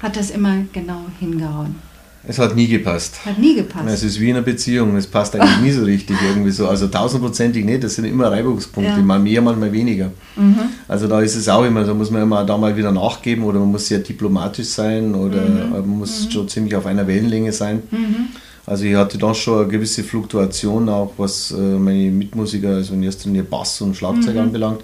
[0.00, 1.87] hat das immer genau hingehauen?
[2.26, 3.24] Es hat nie gepasst.
[3.24, 3.88] Hat nie gepasst.
[3.88, 4.96] Es ist wie in einer Beziehung.
[4.96, 6.68] Es passt eigentlich nie so richtig irgendwie so.
[6.68, 7.84] Also tausendprozentig nicht.
[7.84, 8.92] Das sind immer Reibungspunkte.
[8.92, 8.98] Ja.
[8.98, 10.10] Mal mehr, manchmal weniger.
[10.36, 10.58] Mhm.
[10.88, 13.60] Also da ist es auch immer, da muss man immer da mal wieder nachgeben oder
[13.60, 15.70] man muss sehr diplomatisch sein oder mhm.
[15.70, 16.30] man muss mhm.
[16.30, 17.82] schon ziemlich auf einer Wellenlänge sein.
[17.90, 18.28] Mhm.
[18.66, 23.02] Also ich hatte da schon eine gewisse Fluktuation auch, was äh, meine Mitmusiker, also in
[23.02, 24.40] erster Linie Bass und Schlagzeug mhm.
[24.40, 24.80] anbelangt.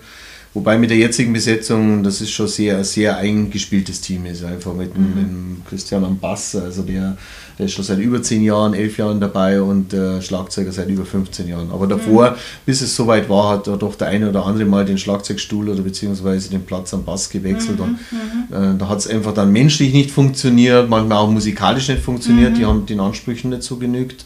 [0.55, 4.97] Wobei mit der jetzigen Besetzung, das ist schon sehr, sehr eingespieltes Team ist, einfach mit,
[4.97, 5.57] mhm.
[5.57, 7.17] mit Christian am Bass, also der,
[7.59, 11.05] der, ist schon seit über zehn Jahren, elf Jahren dabei und der Schlagzeuger seit über
[11.05, 11.73] 15 Jahren.
[11.73, 12.35] Aber davor, mhm.
[12.67, 15.83] bis es soweit war, hat er doch der eine oder andere mal den Schlagzeugstuhl oder
[15.83, 17.79] beziehungsweise den Platz am Bass gewechselt.
[17.81, 17.85] Mhm.
[17.85, 18.75] Und, mhm.
[18.75, 22.55] äh, da hat es einfach dann menschlich nicht funktioniert, manchmal auch musikalisch nicht funktioniert, mhm.
[22.55, 24.25] die haben den Ansprüchen nicht so genügt.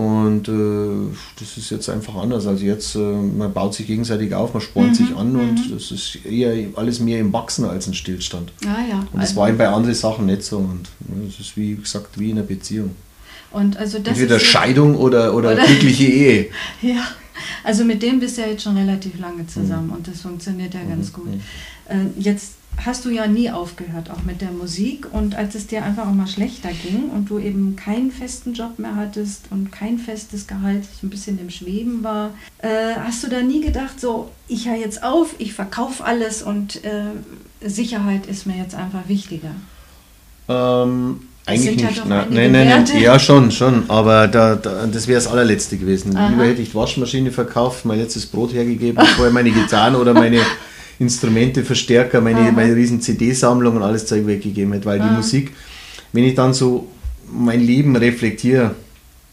[0.00, 2.46] Und äh, das ist jetzt einfach anders.
[2.46, 5.40] Also jetzt, äh, man baut sich gegenseitig auf, man spornt mhm, sich an mhm.
[5.40, 8.52] und das ist eher alles mehr im Wachsen als ein Stillstand.
[8.64, 8.98] Ah, ja.
[9.00, 10.58] Und das also, war eben bei anderen Sachen nicht so.
[10.58, 10.88] Und
[11.28, 12.92] es ist wie gesagt wie in einer Beziehung.
[13.50, 16.46] Und also das Entweder Scheidung oder, oder, oder glückliche Ehe.
[16.82, 17.02] ja,
[17.64, 19.94] also mit dem bist du ja jetzt schon relativ lange zusammen mhm.
[19.94, 21.12] und das funktioniert ja ganz mhm.
[21.12, 21.26] gut.
[21.26, 21.40] Mhm.
[21.88, 22.52] Äh, jetzt
[22.84, 25.06] hast du ja nie aufgehört, auch mit der Musik.
[25.12, 28.78] Und als es dir einfach auch mal schlechter ging und du eben keinen festen Job
[28.78, 33.42] mehr hattest und kein festes Gehalt, ein bisschen im Schweben war, äh, hast du da
[33.42, 37.10] nie gedacht, so, ich höre jetzt auf, ich verkaufe alles und äh,
[37.68, 39.54] Sicherheit ist mir jetzt einfach wichtiger?
[40.48, 41.96] Ähm, eigentlich nicht.
[41.96, 43.84] Ja nein, nein, nein, nein, ja schon, schon.
[43.88, 46.16] Aber da, da das wäre das allerletzte gewesen.
[46.16, 46.28] Aha.
[46.28, 50.40] Lieber hätte ich die Waschmaschine verkauft, mein letztes Brot hergegeben, vorher meine Gitarren oder meine
[51.00, 55.08] Instrumente, Verstärker, meine, meine riesen CD-Sammlung und alles Zeug weggegeben hätte, weil Aha.
[55.08, 55.52] die Musik,
[56.12, 56.86] wenn ich dann so
[57.32, 58.74] mein Leben reflektiere,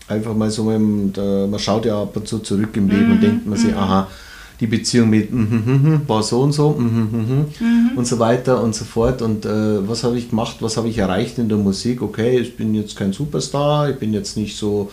[0.07, 3.11] einfach mal so, man schaut ja ab und zu zurück im Leben mhm.
[3.11, 3.77] und denkt man sich, mhm.
[3.77, 4.07] aha,
[4.59, 7.45] die Beziehung mit mm, war so und so mhm.
[7.95, 9.21] und so weiter und so fort.
[9.21, 12.01] Und äh, was habe ich gemacht, was habe ich erreicht in der Musik?
[12.01, 14.89] Okay, ich bin jetzt kein Superstar, ich bin jetzt nicht so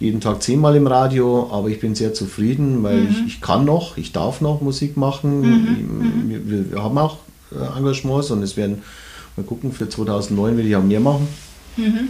[0.00, 3.08] jeden Tag zehnmal im Radio, aber ich bin sehr zufrieden, weil mhm.
[3.10, 5.40] ich, ich, kann noch, ich darf noch Musik machen.
[5.40, 6.28] Mhm.
[6.28, 7.18] Wir, wir, wir, haben auch
[7.52, 8.82] äh, Engagements und es werden,
[9.36, 11.28] mal gucken, für 2009 will ich auch mehr machen.
[11.76, 12.08] Mhm.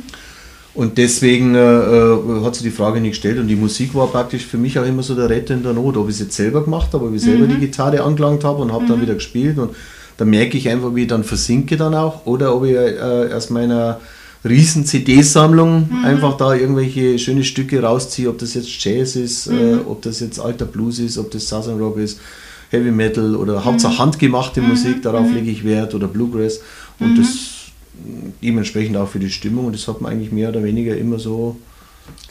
[0.75, 4.45] Und deswegen äh, äh, hat sich die Frage nicht gestellt und die Musik war praktisch
[4.45, 6.65] für mich auch immer so der Retter in der Not, ob ich es jetzt selber
[6.65, 7.61] gemacht habe, ob ich selber die mhm.
[7.61, 9.03] Gitarre angelangt habe und habe dann mhm.
[9.03, 9.71] wieder gespielt und
[10.17, 13.51] da merke ich einfach, wie ich dann versinke dann auch oder ob ich äh, aus
[13.51, 14.01] meiner
[14.45, 16.05] riesen CD-Sammlung, mhm.
[16.05, 19.59] einfach da irgendwelche schöne Stücke rausziehe, ob das jetzt Jazz ist, mhm.
[19.59, 22.21] äh, ob das jetzt alter Blues ist, ob das Southern Rock ist,
[22.71, 23.65] Heavy Metal oder mhm.
[23.65, 24.69] Hauptsache handgemachte mhm.
[24.69, 25.35] Musik, darauf mhm.
[25.35, 26.61] lege ich Wert oder Bluegrass
[26.99, 27.29] und das
[28.43, 31.57] dementsprechend auch für die Stimmung und das hat man eigentlich mehr oder weniger immer so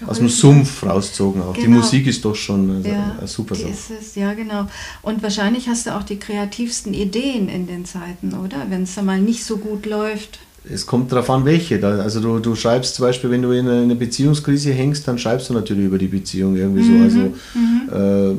[0.06, 1.42] aus dem Sumpf rausgezogen.
[1.42, 1.54] Auch.
[1.54, 1.66] Genau.
[1.66, 3.70] Die Musik ist doch schon ja, eine super Sache.
[3.70, 4.68] Ist es, ja, genau.
[5.02, 8.68] Und wahrscheinlich hast du auch die kreativsten Ideen in den Zeiten, oder?
[8.70, 10.40] Wenn es da mal nicht so gut läuft
[10.72, 11.86] es kommt darauf an, welche.
[11.86, 15.54] Also du, du schreibst zum Beispiel, wenn du in eine Beziehungskrise hängst, dann schreibst du
[15.54, 16.98] natürlich über die Beziehung irgendwie mhm.
[16.98, 17.04] so.
[17.04, 17.20] Also
[17.54, 17.90] mhm.
[17.92, 18.38] äh,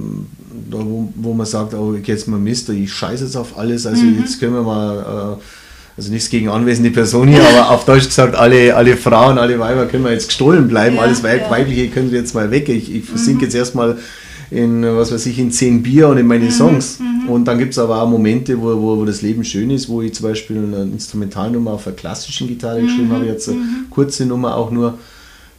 [0.71, 4.21] wo, wo man sagt, oh, jetzt mal Mist, ich scheiße jetzt auf alles, also mhm.
[4.21, 5.39] jetzt können wir mal
[5.97, 9.87] also nichts gegen anwesende Person hier, aber auf Deutsch gesagt, alle, alle Frauen, alle Weiber
[9.87, 11.51] können wir jetzt gestohlen bleiben, ja, alles Weib, ja.
[11.51, 12.69] Weibliche können wir jetzt mal weg.
[12.69, 13.43] Ich, ich versinke mhm.
[13.45, 13.99] jetzt erstmal
[14.55, 16.51] in, was weiß ich, in zehn Bier und in meine mhm.
[16.51, 17.01] Songs.
[17.01, 17.29] Mhm.
[17.29, 20.03] Und dann gibt es aber auch Momente, wo, wo, wo das Leben schön ist, wo
[20.03, 23.91] ich zum Beispiel eine Instrumentalnummer auf einer klassischen Gitarre geschrieben habe, jetzt eine mhm.
[23.91, 24.99] kurze Nummer auch nur,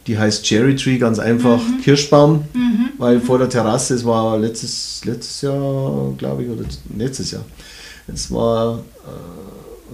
[0.06, 1.82] die heißt Cherry Tree, ganz einfach mhm.
[1.82, 2.90] Kirschbaum, mhm.
[2.98, 6.64] weil vor der Terrasse, es war letztes, letztes Jahr, glaube ich, oder
[6.96, 7.44] letztes Jahr,
[8.12, 8.78] es war...
[8.78, 9.46] Äh,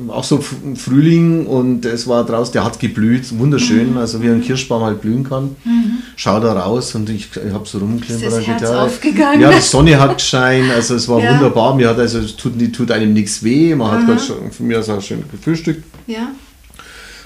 [0.08, 0.40] auch so
[0.74, 3.98] Frühling und es war draußen, der hat geblüht, wunderschön, mhm.
[3.98, 5.54] also wie ein Kirschbaum halt blühen kann.
[5.64, 5.81] Mhm.
[6.22, 8.28] Schau da raus und ich, ich habe so rumklimpert.
[8.28, 9.40] Ist das Herz aufgegangen?
[9.40, 11.34] Ja, die Sonne hat gescheint, also es war ja.
[11.34, 11.74] wunderbar.
[11.74, 14.78] Mir hat also, es tut, tut einem nichts weh, man hat gerade schon von mir
[14.78, 15.82] aus auch schön gefrühstückt.
[16.06, 16.28] Ja.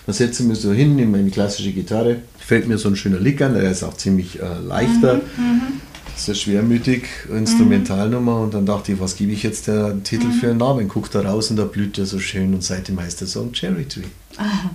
[0.06, 3.20] Dann setze ich mich so hin, nehme meine klassische Gitarre, fällt mir so ein schöner
[3.20, 5.16] Lick an, der ist auch ziemlich äh, leichter.
[5.36, 5.44] Mhm.
[5.44, 5.80] mhm
[6.18, 10.56] sehr schwermütig, Instrumentalnummer und dann dachte ich, was gebe ich jetzt der Titel für einen
[10.56, 10.88] Namen?
[10.88, 13.84] Guck da raus und da blüht er so schön und seitdem heißt der Song Cherry
[13.84, 14.00] Tree.
[14.38, 14.70] Aha.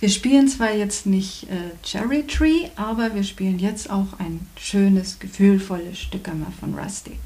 [0.00, 5.18] Wir spielen zwar jetzt nicht äh, Cherry Tree, aber wir spielen jetzt auch ein schönes,
[5.18, 7.18] gefühlvolles Stück einmal von Rusty.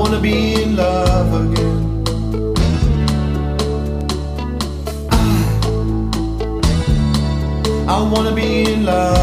[0.00, 2.02] wanna be in love again.
[5.10, 5.14] I,
[7.86, 9.19] I wanna be in love.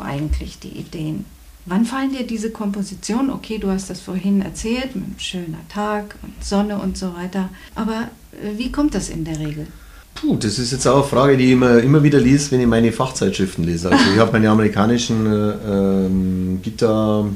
[0.00, 1.24] Eigentlich die Ideen?
[1.66, 3.30] Wann fallen dir diese Kompositionen?
[3.30, 7.50] Okay, du hast das vorhin erzählt, ein schöner Tag und Sonne und so weiter.
[7.74, 9.66] Aber äh, wie kommt das in der Regel?
[10.14, 12.66] Puh, das ist jetzt auch eine Frage, die ich immer, immer wieder lese, wenn ich
[12.66, 13.90] meine Fachzeitschriften lese.
[13.90, 17.30] Also ich habe meine amerikanischen äh, ähm, Gitarre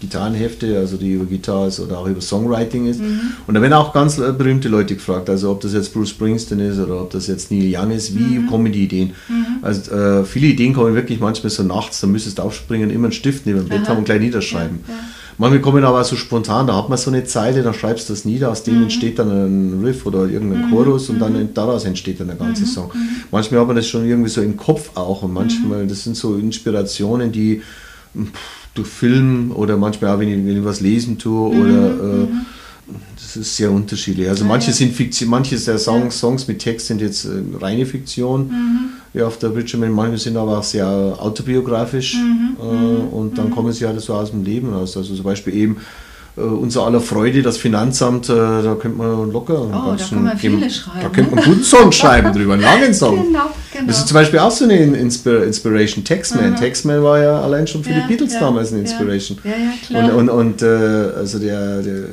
[0.00, 3.00] Gitarrenhefte, also die über Gitarre ist oder auch über Songwriting ist.
[3.00, 3.20] Mhm.
[3.46, 6.60] Und da werden auch ganz äh, berühmte Leute gefragt, also ob das jetzt Bruce Springsteen
[6.60, 8.46] ist oder ob das jetzt Neil Young ist, wie mhm.
[8.46, 9.12] kommen die Ideen?
[9.28, 9.41] Mhm.
[9.62, 13.12] Also äh, viele Ideen kommen wirklich manchmal so nachts, da müsstest du aufspringen, immer einen
[13.12, 14.80] Stift neben dem Bett haben und gleich niederschreiben.
[14.86, 15.00] Ja, ja.
[15.38, 18.24] Manchmal kommen aber so spontan, da hat man so eine Zeile, da schreibst du das
[18.24, 18.82] nieder, aus dem mhm.
[18.84, 20.70] entsteht dann ein Riff oder irgendein mhm.
[20.70, 21.54] Chorus und dann mhm.
[21.54, 22.92] daraus entsteht dann der ganze Song.
[23.30, 26.36] Manchmal hat man das schon irgendwie so im Kopf auch und manchmal, das sind so
[26.36, 27.62] Inspirationen, die
[28.74, 32.26] durch Film oder manchmal auch, wenn ich, wenn ich was lesen tue mhm, oder äh,
[32.26, 32.40] mhm.
[33.16, 34.28] das ist sehr unterschiedlich.
[34.28, 34.74] Also ja, manche ja.
[34.74, 36.20] sind Fiktion, manche der Songs, ja.
[36.20, 38.91] Songs mit Text sind jetzt äh, reine Fiktion, mhm.
[39.12, 43.50] Wie auf der Bridgerman, manche sind aber auch sehr autobiografisch mhm, äh, mhm, und dann
[43.50, 44.96] kommen sie halt so aus dem Leben raus.
[44.96, 45.76] Also zum Beispiel eben
[46.34, 49.60] äh, unser aller Freude, das Finanzamt, äh, da könnte man locker.
[49.60, 51.00] Oh, da kann man viele schreiben.
[51.02, 53.22] Da könnte man einen guten Song schreiben drüber, einen langen Song.
[53.22, 53.86] Genau, genau.
[53.86, 56.04] Das ist zum Beispiel auch so eine Inspir Inspiration.
[56.04, 56.52] Taxman.
[56.52, 56.56] Mhm.
[56.56, 59.36] Taxman war ja allein schon für ja, die Beatles ja, damals eine Inspiration.
[59.44, 59.56] Ja, ja,
[59.86, 60.16] klar.
[60.16, 60.66] Und, und, und äh,
[61.18, 62.04] also der, der,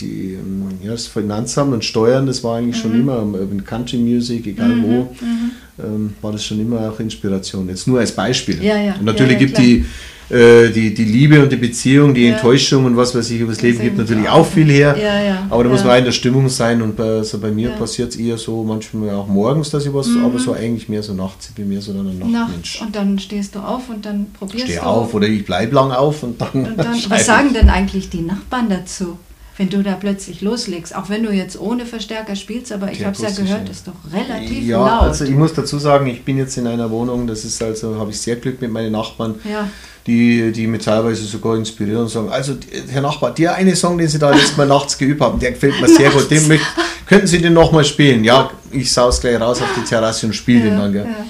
[0.00, 2.80] die, ähm, ja, das Finanzamt und Steuern, das war eigentlich mhm.
[2.80, 3.22] schon immer,
[3.52, 4.82] in Country Music, egal mhm.
[4.84, 5.50] wo, mhm.
[5.84, 7.68] Ähm, war das schon immer auch Inspiration.
[7.68, 8.62] Jetzt nur als Beispiel.
[8.62, 8.94] Ja, ja.
[8.94, 9.84] Und natürlich gibt die
[10.30, 12.34] äh, die, die Liebe und die Beziehung, die ja.
[12.34, 14.96] Enttäuschung und was weiß ich über das Leben gibt natürlich auch viel her.
[14.96, 17.50] Ja, ja, aber da muss man auch in der Stimmung sein und bei, also bei
[17.50, 20.24] mir passiert es eher so manchmal auch morgens, dass ich was, mhm.
[20.24, 21.48] aber so eigentlich mehr so nachts.
[21.48, 22.80] Ich bin mehr so ein Nachtmensch.
[22.80, 24.78] Und dann stehst du auf und dann probierst Steh du.
[24.78, 26.64] Steh auf oder ich bleibe lang auf und dann.
[26.64, 29.18] Und dann was sagen denn eigentlich die Nachbarn dazu?
[29.60, 33.14] Wenn du da plötzlich loslegst, auch wenn du jetzt ohne Verstärker spielst, aber ich habe
[33.14, 34.88] es ja gehört, ist doch relativ ja, laut.
[34.88, 37.96] Ja, also ich muss dazu sagen, ich bin jetzt in einer Wohnung, das ist also,
[37.96, 39.34] habe ich sehr Glück mit meinen Nachbarn.
[39.44, 39.68] Ja
[40.06, 42.54] die, die mich teilweise sogar inspirieren und sagen, also
[42.88, 45.78] Herr Nachbar, der eine Song, den Sie da letztes Mal nachts geübt haben, der gefällt
[45.78, 46.64] mir sehr gut, den möcht,
[47.06, 48.24] könnten Sie den nochmal spielen?
[48.24, 50.92] Ja, ich saus gleich raus auf die Terrasse und spiele ja, den dann.
[50.92, 51.04] Gell?
[51.04, 51.26] Ja.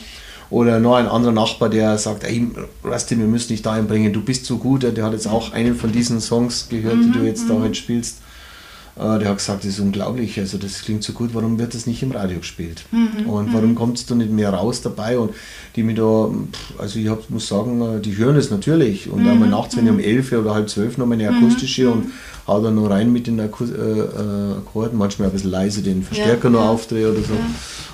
[0.51, 2.49] Oder noch ein anderer Nachbar, der sagt, ey,
[2.85, 5.77] Rusty, wir müssen dich dahin bringen, du bist so gut, der hat jetzt auch einen
[5.77, 7.63] von diesen Songs gehört, mhm, die du jetzt da mhm.
[7.63, 8.19] heute spielst.
[8.97, 11.87] Äh, der hat gesagt, das ist unglaublich, also das klingt so gut, warum wird das
[11.87, 12.85] nicht im Radio gespielt?
[12.91, 13.75] Mhm, und warum mhm.
[13.77, 15.19] kommst du nicht mehr raus dabei?
[15.19, 15.33] Und
[15.77, 16.31] die mir da,
[16.79, 19.09] also ich hab, muss sagen, äh, die hören es natürlich.
[19.09, 20.05] Und mhm, einmal nachts, wenn ich um mhm.
[20.05, 21.93] 11 oder halb 12 noch meine akustische mhm.
[21.93, 22.07] und
[22.59, 26.45] dann noch rein mit den Akku äh, äh, Akkorden, manchmal ein bisschen leise den Verstärker
[26.45, 26.71] ja, noch ja.
[26.71, 27.35] aufdrehe oder so.
[27.35, 27.41] Ja.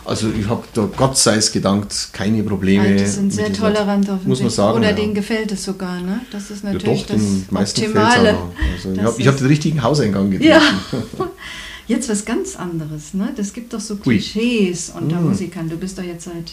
[0.05, 2.95] Also ich habe da Gott sei es gedankt keine Probleme.
[2.95, 4.79] die sind sehr tolerant auf Muss man sagen.
[4.79, 6.21] Oder denen gefällt es sogar, ne?
[6.31, 8.39] Das ist natürlich ja, doch, den meisten Optimale.
[8.73, 10.79] Also ich habe hab den richtigen Hauseingang getroffen.
[11.19, 11.27] Ja.
[11.89, 13.33] Jetzt was ganz anderes, ne?
[13.37, 15.03] Das gibt doch so Klischees Ui.
[15.03, 15.29] unter mm.
[15.29, 15.69] Musikern.
[15.69, 16.51] Du bist doch jetzt seit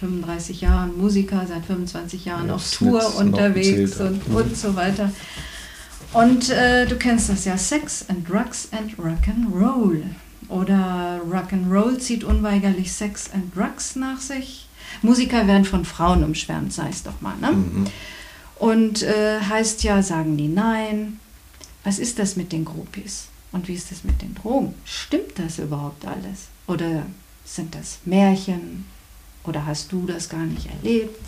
[0.00, 4.36] 35 Jahren Musiker, seit 25 Jahren ja, auf Tour unterwegs und, mhm.
[4.36, 5.12] und so weiter.
[6.12, 10.02] Und äh, du kennst das ja, Sex and Drugs and Rock'n'Roll.
[10.48, 14.68] Oder Rock'n'Roll zieht unweigerlich Sex and Drugs nach sich.
[15.02, 17.36] Musiker werden von Frauen umschwärmt, sei es doch mal.
[17.36, 17.52] Ne?
[17.52, 17.86] Mhm.
[18.56, 21.20] Und äh, heißt ja, sagen die nein.
[21.84, 23.28] Was ist das mit den Groupies?
[23.52, 24.74] Und wie ist das mit den Drogen?
[24.84, 26.48] Stimmt das überhaupt alles?
[26.66, 27.06] Oder
[27.44, 28.84] sind das Märchen?
[29.44, 31.18] Oder hast du das gar nicht erlebt?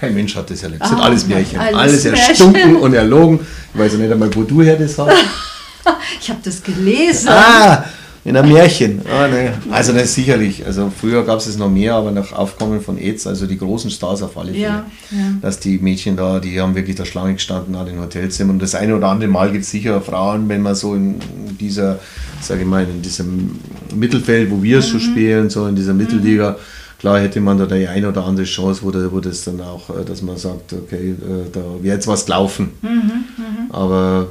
[0.00, 0.82] Kein Mensch hat das erlebt.
[0.82, 1.58] Es sind ah, alles Märchen.
[1.58, 3.40] Alles, alles erstunken und erlogen.
[3.74, 5.12] Ich weiß ja nicht einmal, wo du her das hast.
[6.20, 7.28] ich habe das gelesen.
[7.28, 7.84] Ah,
[8.24, 9.00] in einem Märchen.
[9.10, 9.50] Ah, nee.
[9.70, 10.64] Also das sicherlich.
[10.64, 13.90] Also früher gab es es noch mehr, aber nach Aufkommen von AIDS, also die großen
[13.90, 15.18] Stars auf alle Fälle, ja, ja.
[15.40, 18.56] dass die Mädchen da, die haben wirklich da Schlange gestanden an den Hotelzimmern.
[18.56, 21.20] Und das eine oder andere Mal gibt es sicher Frauen, wenn man so in
[21.58, 21.98] dieser,
[22.40, 23.58] sage ich mal, in diesem
[23.94, 24.92] Mittelfeld, wo wir es mhm.
[24.92, 26.56] so spielen, so in dieser Mittelliga, mhm
[26.98, 29.88] Klar hätte man da die eine oder andere Chance, wo, da, wo das dann auch,
[29.90, 32.70] äh, dass man sagt, okay, äh, da wäre jetzt was gelaufen.
[32.82, 33.44] Mhm, mh.
[33.70, 34.26] Aber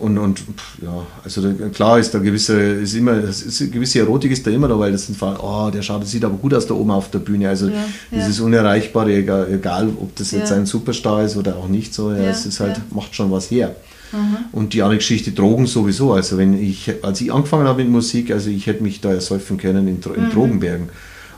[0.00, 0.42] und, und
[0.80, 4.66] ja, also da, klar ist da gewisse, ist immer, ist, gewisse Erotik ist da immer
[4.66, 7.10] da, weil das sind oh, der schaut, das sieht aber gut aus da oben auf
[7.10, 7.50] der Bühne.
[7.50, 8.44] Also ja, dieses ja.
[8.44, 10.56] Unerreichbare, egal, egal, ob das jetzt ja.
[10.56, 13.76] ein Superstar ist oder auch nicht so, ja, es ist halt, macht schon was her.
[14.12, 14.36] Mhm.
[14.52, 16.14] Und die andere Geschichte, Drogen sowieso.
[16.14, 19.58] Also wenn ich, als ich angefangen habe mit Musik, also ich hätte mich da ersäufen
[19.58, 20.30] können in, in mhm.
[20.30, 20.88] Drogenbergen.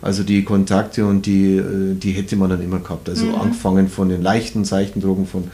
[0.01, 3.09] Also die Kontakte und die, äh, die hätte man dann immer gehabt.
[3.09, 3.35] Also mhm.
[3.35, 5.45] angefangen von den leichten, seichten Drogen, von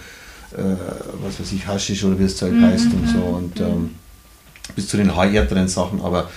[0.52, 0.76] äh,
[1.22, 2.66] was weiß ich, Haschisch oder wie das Zeug mhm.
[2.66, 3.66] heißt und so und mhm.
[3.66, 3.90] ähm,
[4.76, 6.00] bis zu den härteren Sachen.
[6.00, 6.28] Aber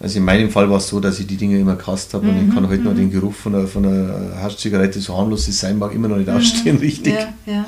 [0.00, 2.36] also in meinem Fall war es so, dass ich die Dinge immer gehasst habe und
[2.36, 2.54] ich mhm.
[2.54, 2.96] kann heute noch mhm.
[2.96, 6.28] den Geruch von einer, von einer Haschzigarette, so harmlos es sein mag, immer noch nicht
[6.28, 6.36] mhm.
[6.36, 7.14] ausstehen, richtig.
[7.14, 7.66] Ja, ja.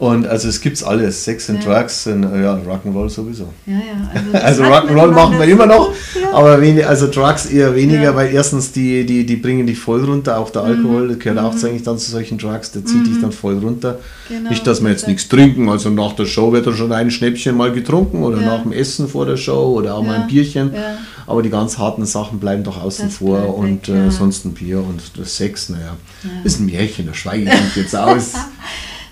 [0.00, 1.74] Und also es gibt's alles, Sex and ja.
[1.78, 3.50] Drugs und ja, Rock'n'Roll sowieso.
[3.66, 4.10] Ja, ja.
[4.14, 6.32] Also, also Rock'n'Roll machen wir immer noch, ja.
[6.32, 8.16] aber wenig, also Drugs eher weniger, ja.
[8.16, 11.18] weil erstens die, die, die bringen dich voll runter, auch der Alkohol, mhm.
[11.18, 11.64] gehört auch mhm.
[11.66, 13.04] eigentlich dann zu solchen Drugs, der zieht mhm.
[13.04, 13.98] dich dann voll runter.
[14.30, 14.48] Genau.
[14.48, 17.54] Nicht, dass wir jetzt nichts trinken, also nach der Show wird dann schon ein Schnäppchen
[17.54, 20.72] mal getrunken oder nach dem Essen vor der Show oder auch mal ein Bierchen,
[21.26, 24.54] aber die ganz harten Sachen bleiben doch außen das vor und weg, äh, sonst ein
[24.54, 25.98] Bier und das Sex, naja,
[26.42, 28.32] ist ein Märchen, da schweige ich jetzt aus.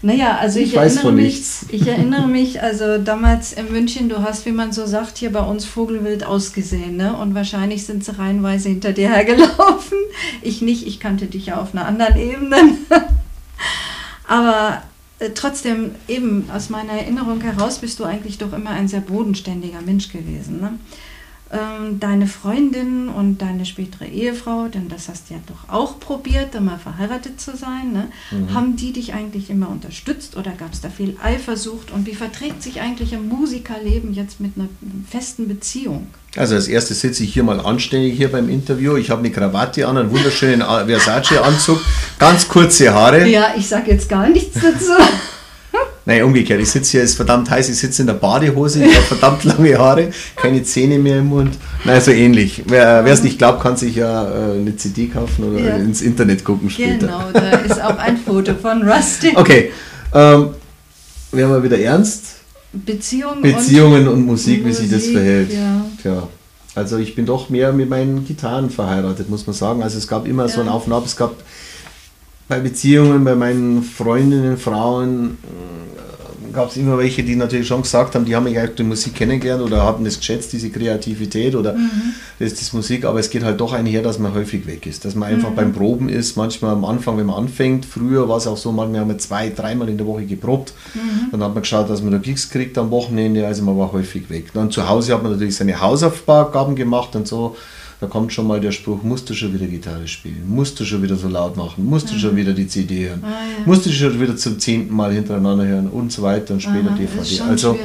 [0.01, 4.47] Naja, also ich, ich erinnere mich, ich erinnere mich, also damals in München, du hast,
[4.47, 7.17] wie man so sagt, hier bei uns Vogelwild ausgesehen, ne?
[7.17, 9.99] Und wahrscheinlich sind sie reihenweise hinter dir hergelaufen.
[10.43, 12.57] Ich nicht, ich kannte dich ja auf einer anderen Ebene.
[14.29, 14.83] Aber
[15.19, 19.81] äh, trotzdem, eben aus meiner Erinnerung heraus bist du eigentlich doch immer ein sehr bodenständiger
[19.81, 20.61] Mensch gewesen.
[20.61, 20.79] Ne?
[21.51, 26.49] Ähm, deine Freundin und deine spätere Ehefrau, denn das hast du ja doch auch probiert,
[26.53, 28.09] da mal verheiratet zu sein, ne?
[28.31, 28.55] mhm.
[28.55, 32.63] haben die dich eigentlich immer unterstützt oder gab es da viel Eifersucht und wie verträgt
[32.63, 34.69] sich eigentlich ein Musikerleben jetzt mit einer
[35.09, 36.09] festen Beziehung?
[36.37, 38.97] Also als erstes sitze ich hier mal anständig hier beim Interview.
[38.97, 41.81] Ich habe eine Krawatte an, einen wunderschönen Versace-Anzug,
[42.19, 43.27] ganz kurze Haare.
[43.27, 44.93] Ja, ich sage jetzt gar nichts dazu.
[46.09, 46.59] Nein, umgekehrt.
[46.63, 49.45] Ich sitze hier, es ist verdammt heiß, ich sitze in der Badehose, ich habe verdammt
[49.45, 51.59] lange Haare, keine Zähne mehr im Mund.
[51.85, 52.63] Nein, so ähnlich.
[52.67, 55.77] Wer es nicht glaubt, kann sich ja äh, eine CD kaufen oder ja.
[55.77, 57.09] ins Internet gucken später.
[57.09, 59.33] Genau, da ist auch ein Foto von Rusty.
[59.35, 59.71] Okay,
[60.15, 60.49] ähm,
[61.31, 62.37] werden wir wieder ernst.
[62.73, 65.53] Beziehungen, Beziehungen und, und Musik, Musik, wie sich das verhält.
[65.53, 65.85] Ja.
[66.01, 66.29] Tja.
[66.75, 69.83] Also ich bin doch mehr mit meinen Gitarren verheiratet, muss man sagen.
[69.83, 70.49] Also es gab immer ja.
[70.49, 71.05] so ein Auf und Ab.
[71.05, 71.35] Es gab
[72.49, 75.37] bei Beziehungen, bei meinen Freundinnen, Frauen,
[76.53, 79.15] gab es immer welche, die natürlich schon gesagt haben, die haben mich eigentlich die Musik
[79.15, 82.15] kennengelernt oder haben das geschätzt, diese Kreativität oder mhm.
[82.39, 85.15] das, das Musik, aber es geht halt doch einher, dass man häufig weg ist, dass
[85.15, 85.55] man einfach mhm.
[85.55, 89.01] beim Proben ist, manchmal am Anfang, wenn man anfängt, früher war es auch so, manchmal
[89.01, 91.31] haben wir zwei, dreimal in der Woche geprobt, mhm.
[91.31, 94.31] dann hat man geschaut, dass man da Gigs kriegt am Wochenende, also man war häufig
[94.31, 94.53] weg.
[94.55, 97.57] Dann zu Hause hat man natürlich seine Hausaufgaben gemacht und so,
[98.01, 101.03] da kommt schon mal der Spruch, musst du schon wieder Gitarre spielen, musst du schon
[101.03, 103.67] wieder so laut machen, musst du schon wieder die CD hören, ah, ja.
[103.67, 106.97] musst du schon wieder zum zehnten Mal hintereinander hören und so weiter und später Aha,
[106.97, 107.43] DVD.
[107.43, 107.81] also ne?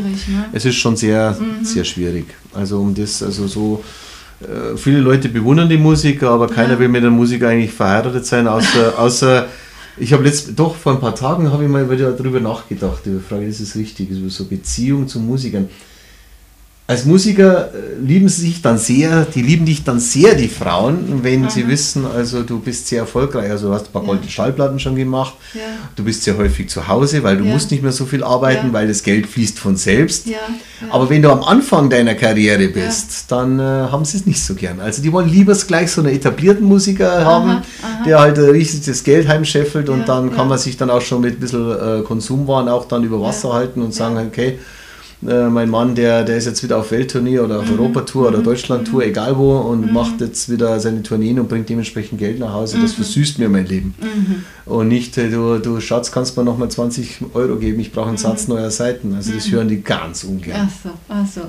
[0.51, 1.65] es ist schon sehr, mhm.
[1.65, 2.25] sehr schwierig.
[2.53, 3.83] Also um das, also so
[4.41, 6.79] äh, viele Leute bewundern die Musiker, aber keiner ja.
[6.79, 9.47] will mit der Musik eigentlich verheiratet sein, außer, außer
[9.97, 13.19] ich habe letzt doch vor ein paar Tagen habe ich mal wieder darüber nachgedacht, über
[13.19, 15.69] die Frage, ist es richtig, über so Beziehung zu Musikern
[16.93, 21.23] als Musiker äh, lieben sie sich dann sehr, die lieben dich dann sehr, die Frauen,
[21.23, 21.49] wenn Aha.
[21.49, 24.09] sie wissen, also du bist sehr erfolgreich, also du hast ein paar ja.
[24.09, 25.61] goldene Schallplatten schon gemacht, ja.
[25.95, 27.51] du bist sehr häufig zu Hause, weil du ja.
[27.51, 30.27] musst nicht mehr so viel arbeiten, weil das Geld fließt von selbst.
[30.91, 34.53] Aber wenn du am Anfang deiner Karriere bist, dann äh, haben sie es nicht so
[34.53, 34.79] gern.
[34.79, 37.25] Also die wollen lieber gleich so einen etablierten Musiker Aha.
[37.25, 38.03] haben, Aha.
[38.05, 41.37] der halt richtig das Geld heimscheffelt und dann kann man sich dann auch schon mit
[41.37, 44.59] ein bisschen äh, Konsumwaren auch dann über Wasser halten und sagen, okay,
[45.27, 47.79] äh, mein Mann, der, der ist jetzt wieder auf Weltturnier oder auf mhm.
[47.79, 48.43] Europatour oder mhm.
[48.43, 49.09] Deutschlandtour, mhm.
[49.09, 49.93] egal wo, und mhm.
[49.93, 52.79] macht jetzt wieder seine Tourneen und bringt dementsprechend Geld nach Hause.
[52.79, 52.95] Das mhm.
[52.95, 53.95] versüßt mir mein Leben.
[54.01, 54.43] Mhm.
[54.71, 58.17] Und nicht, äh, du, du Schatz, kannst mir nochmal 20 Euro geben, ich brauche einen
[58.17, 59.13] Satz neuer Seiten.
[59.15, 60.67] Also das hören die ganz ungern.
[60.67, 61.41] Ach so, ach so.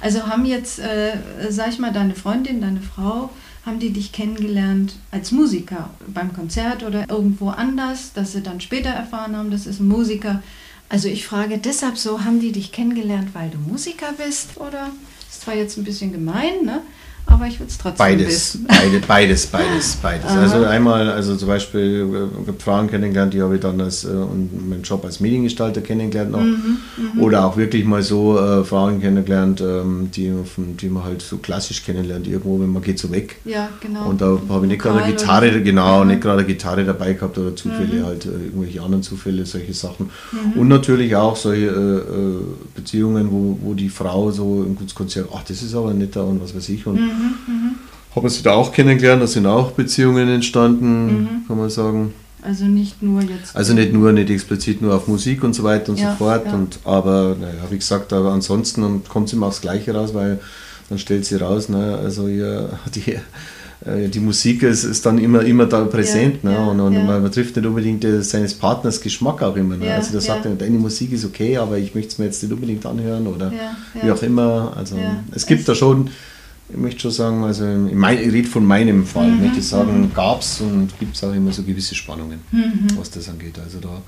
[0.00, 1.12] Also haben jetzt, äh,
[1.50, 3.30] sag ich mal, deine Freundin, deine Frau,
[3.64, 8.90] haben die dich kennengelernt als Musiker beim Konzert oder irgendwo anders, dass sie dann später
[8.90, 10.42] erfahren haben, das ist ein Musiker.
[10.92, 14.90] Also ich frage deshalb so, haben die dich kennengelernt, weil du Musiker bist oder?
[15.26, 16.82] Ist zwar jetzt ein bisschen gemein, ne?
[17.26, 18.66] Aber ich würde es trotzdem beides, wissen.
[18.68, 20.30] Beide, beides, beides, beides.
[20.30, 24.68] Also einmal, also zum Beispiel äh, Frauen kennengelernt, die habe ich dann als, äh, und
[24.68, 26.40] meinen Job als Mediengestalter kennengelernt noch.
[26.40, 26.78] Mhm,
[27.14, 30.32] mhm, Oder auch wirklich mal so äh, Frauen kennengelernt, ähm, die,
[30.80, 33.36] die man halt so klassisch kennenlernt, irgendwo, wenn man geht so weg.
[33.44, 34.08] Ja, genau.
[34.08, 35.60] Und da habe ich nicht gerade eine Gitarre, oder?
[35.60, 36.10] genau, mhm.
[36.10, 38.06] nicht gerade Gitarre dabei gehabt oder Zufälle, mhm.
[38.06, 40.10] halt äh, irgendwelche anderen Zufälle, solche Sachen.
[40.32, 40.60] Mhm.
[40.60, 42.40] Und natürlich auch solche äh, äh,
[42.74, 46.54] Beziehungen, wo, wo die Frau so im Konzert, ach, das ist aber netter und was
[46.54, 46.86] weiß ich.
[46.86, 47.54] Und mhm.
[47.54, 47.74] Mhm.
[48.14, 51.28] Haben sie da auch kennengelernt, da sind auch Beziehungen entstanden, mhm.
[51.48, 52.12] kann man sagen.
[52.42, 53.54] Also nicht nur jetzt.
[53.54, 56.46] Also nicht nur, nicht explizit nur auf Musik und so weiter und ja, so fort.
[56.46, 56.54] Ja.
[56.54, 60.40] Und, aber naja, wie gesagt, aber ansonsten kommt es immer aufs Gleiche raus, weil
[60.88, 63.12] dann stellt sie raus, ne, also ja, die,
[63.88, 66.40] äh, die Musik ist, ist dann immer, immer da präsent.
[66.42, 66.70] Ja, ne?
[66.70, 69.76] und, und man, man, trifft nicht unbedingt seines Partners Geschmack auch immer.
[69.76, 69.94] Ne?
[69.94, 72.52] also da sagt er, deine Musik ist okay, aber ich möchte es mir jetzt nicht
[72.52, 73.52] unbedingt anhören oder
[74.02, 74.74] wie auch immer.
[74.76, 74.96] Also
[75.32, 76.10] es gibt da schon
[76.68, 79.42] ich möchte schon sagen, also mein, ich rede von meinem Fall, mhm.
[79.42, 80.14] möchte ich sagen, mhm.
[80.14, 82.88] gab es und gibt es auch immer so gewisse Spannungen, mhm.
[82.96, 83.58] was das angeht.
[83.58, 84.00] Also da,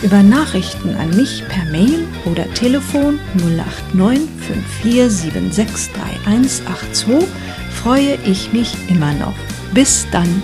[0.02, 7.28] Über Nachrichten an mich per Mail oder Telefon 089 5476 3182
[7.82, 9.34] freue ich mich immer noch.
[9.72, 10.42] Bis dann!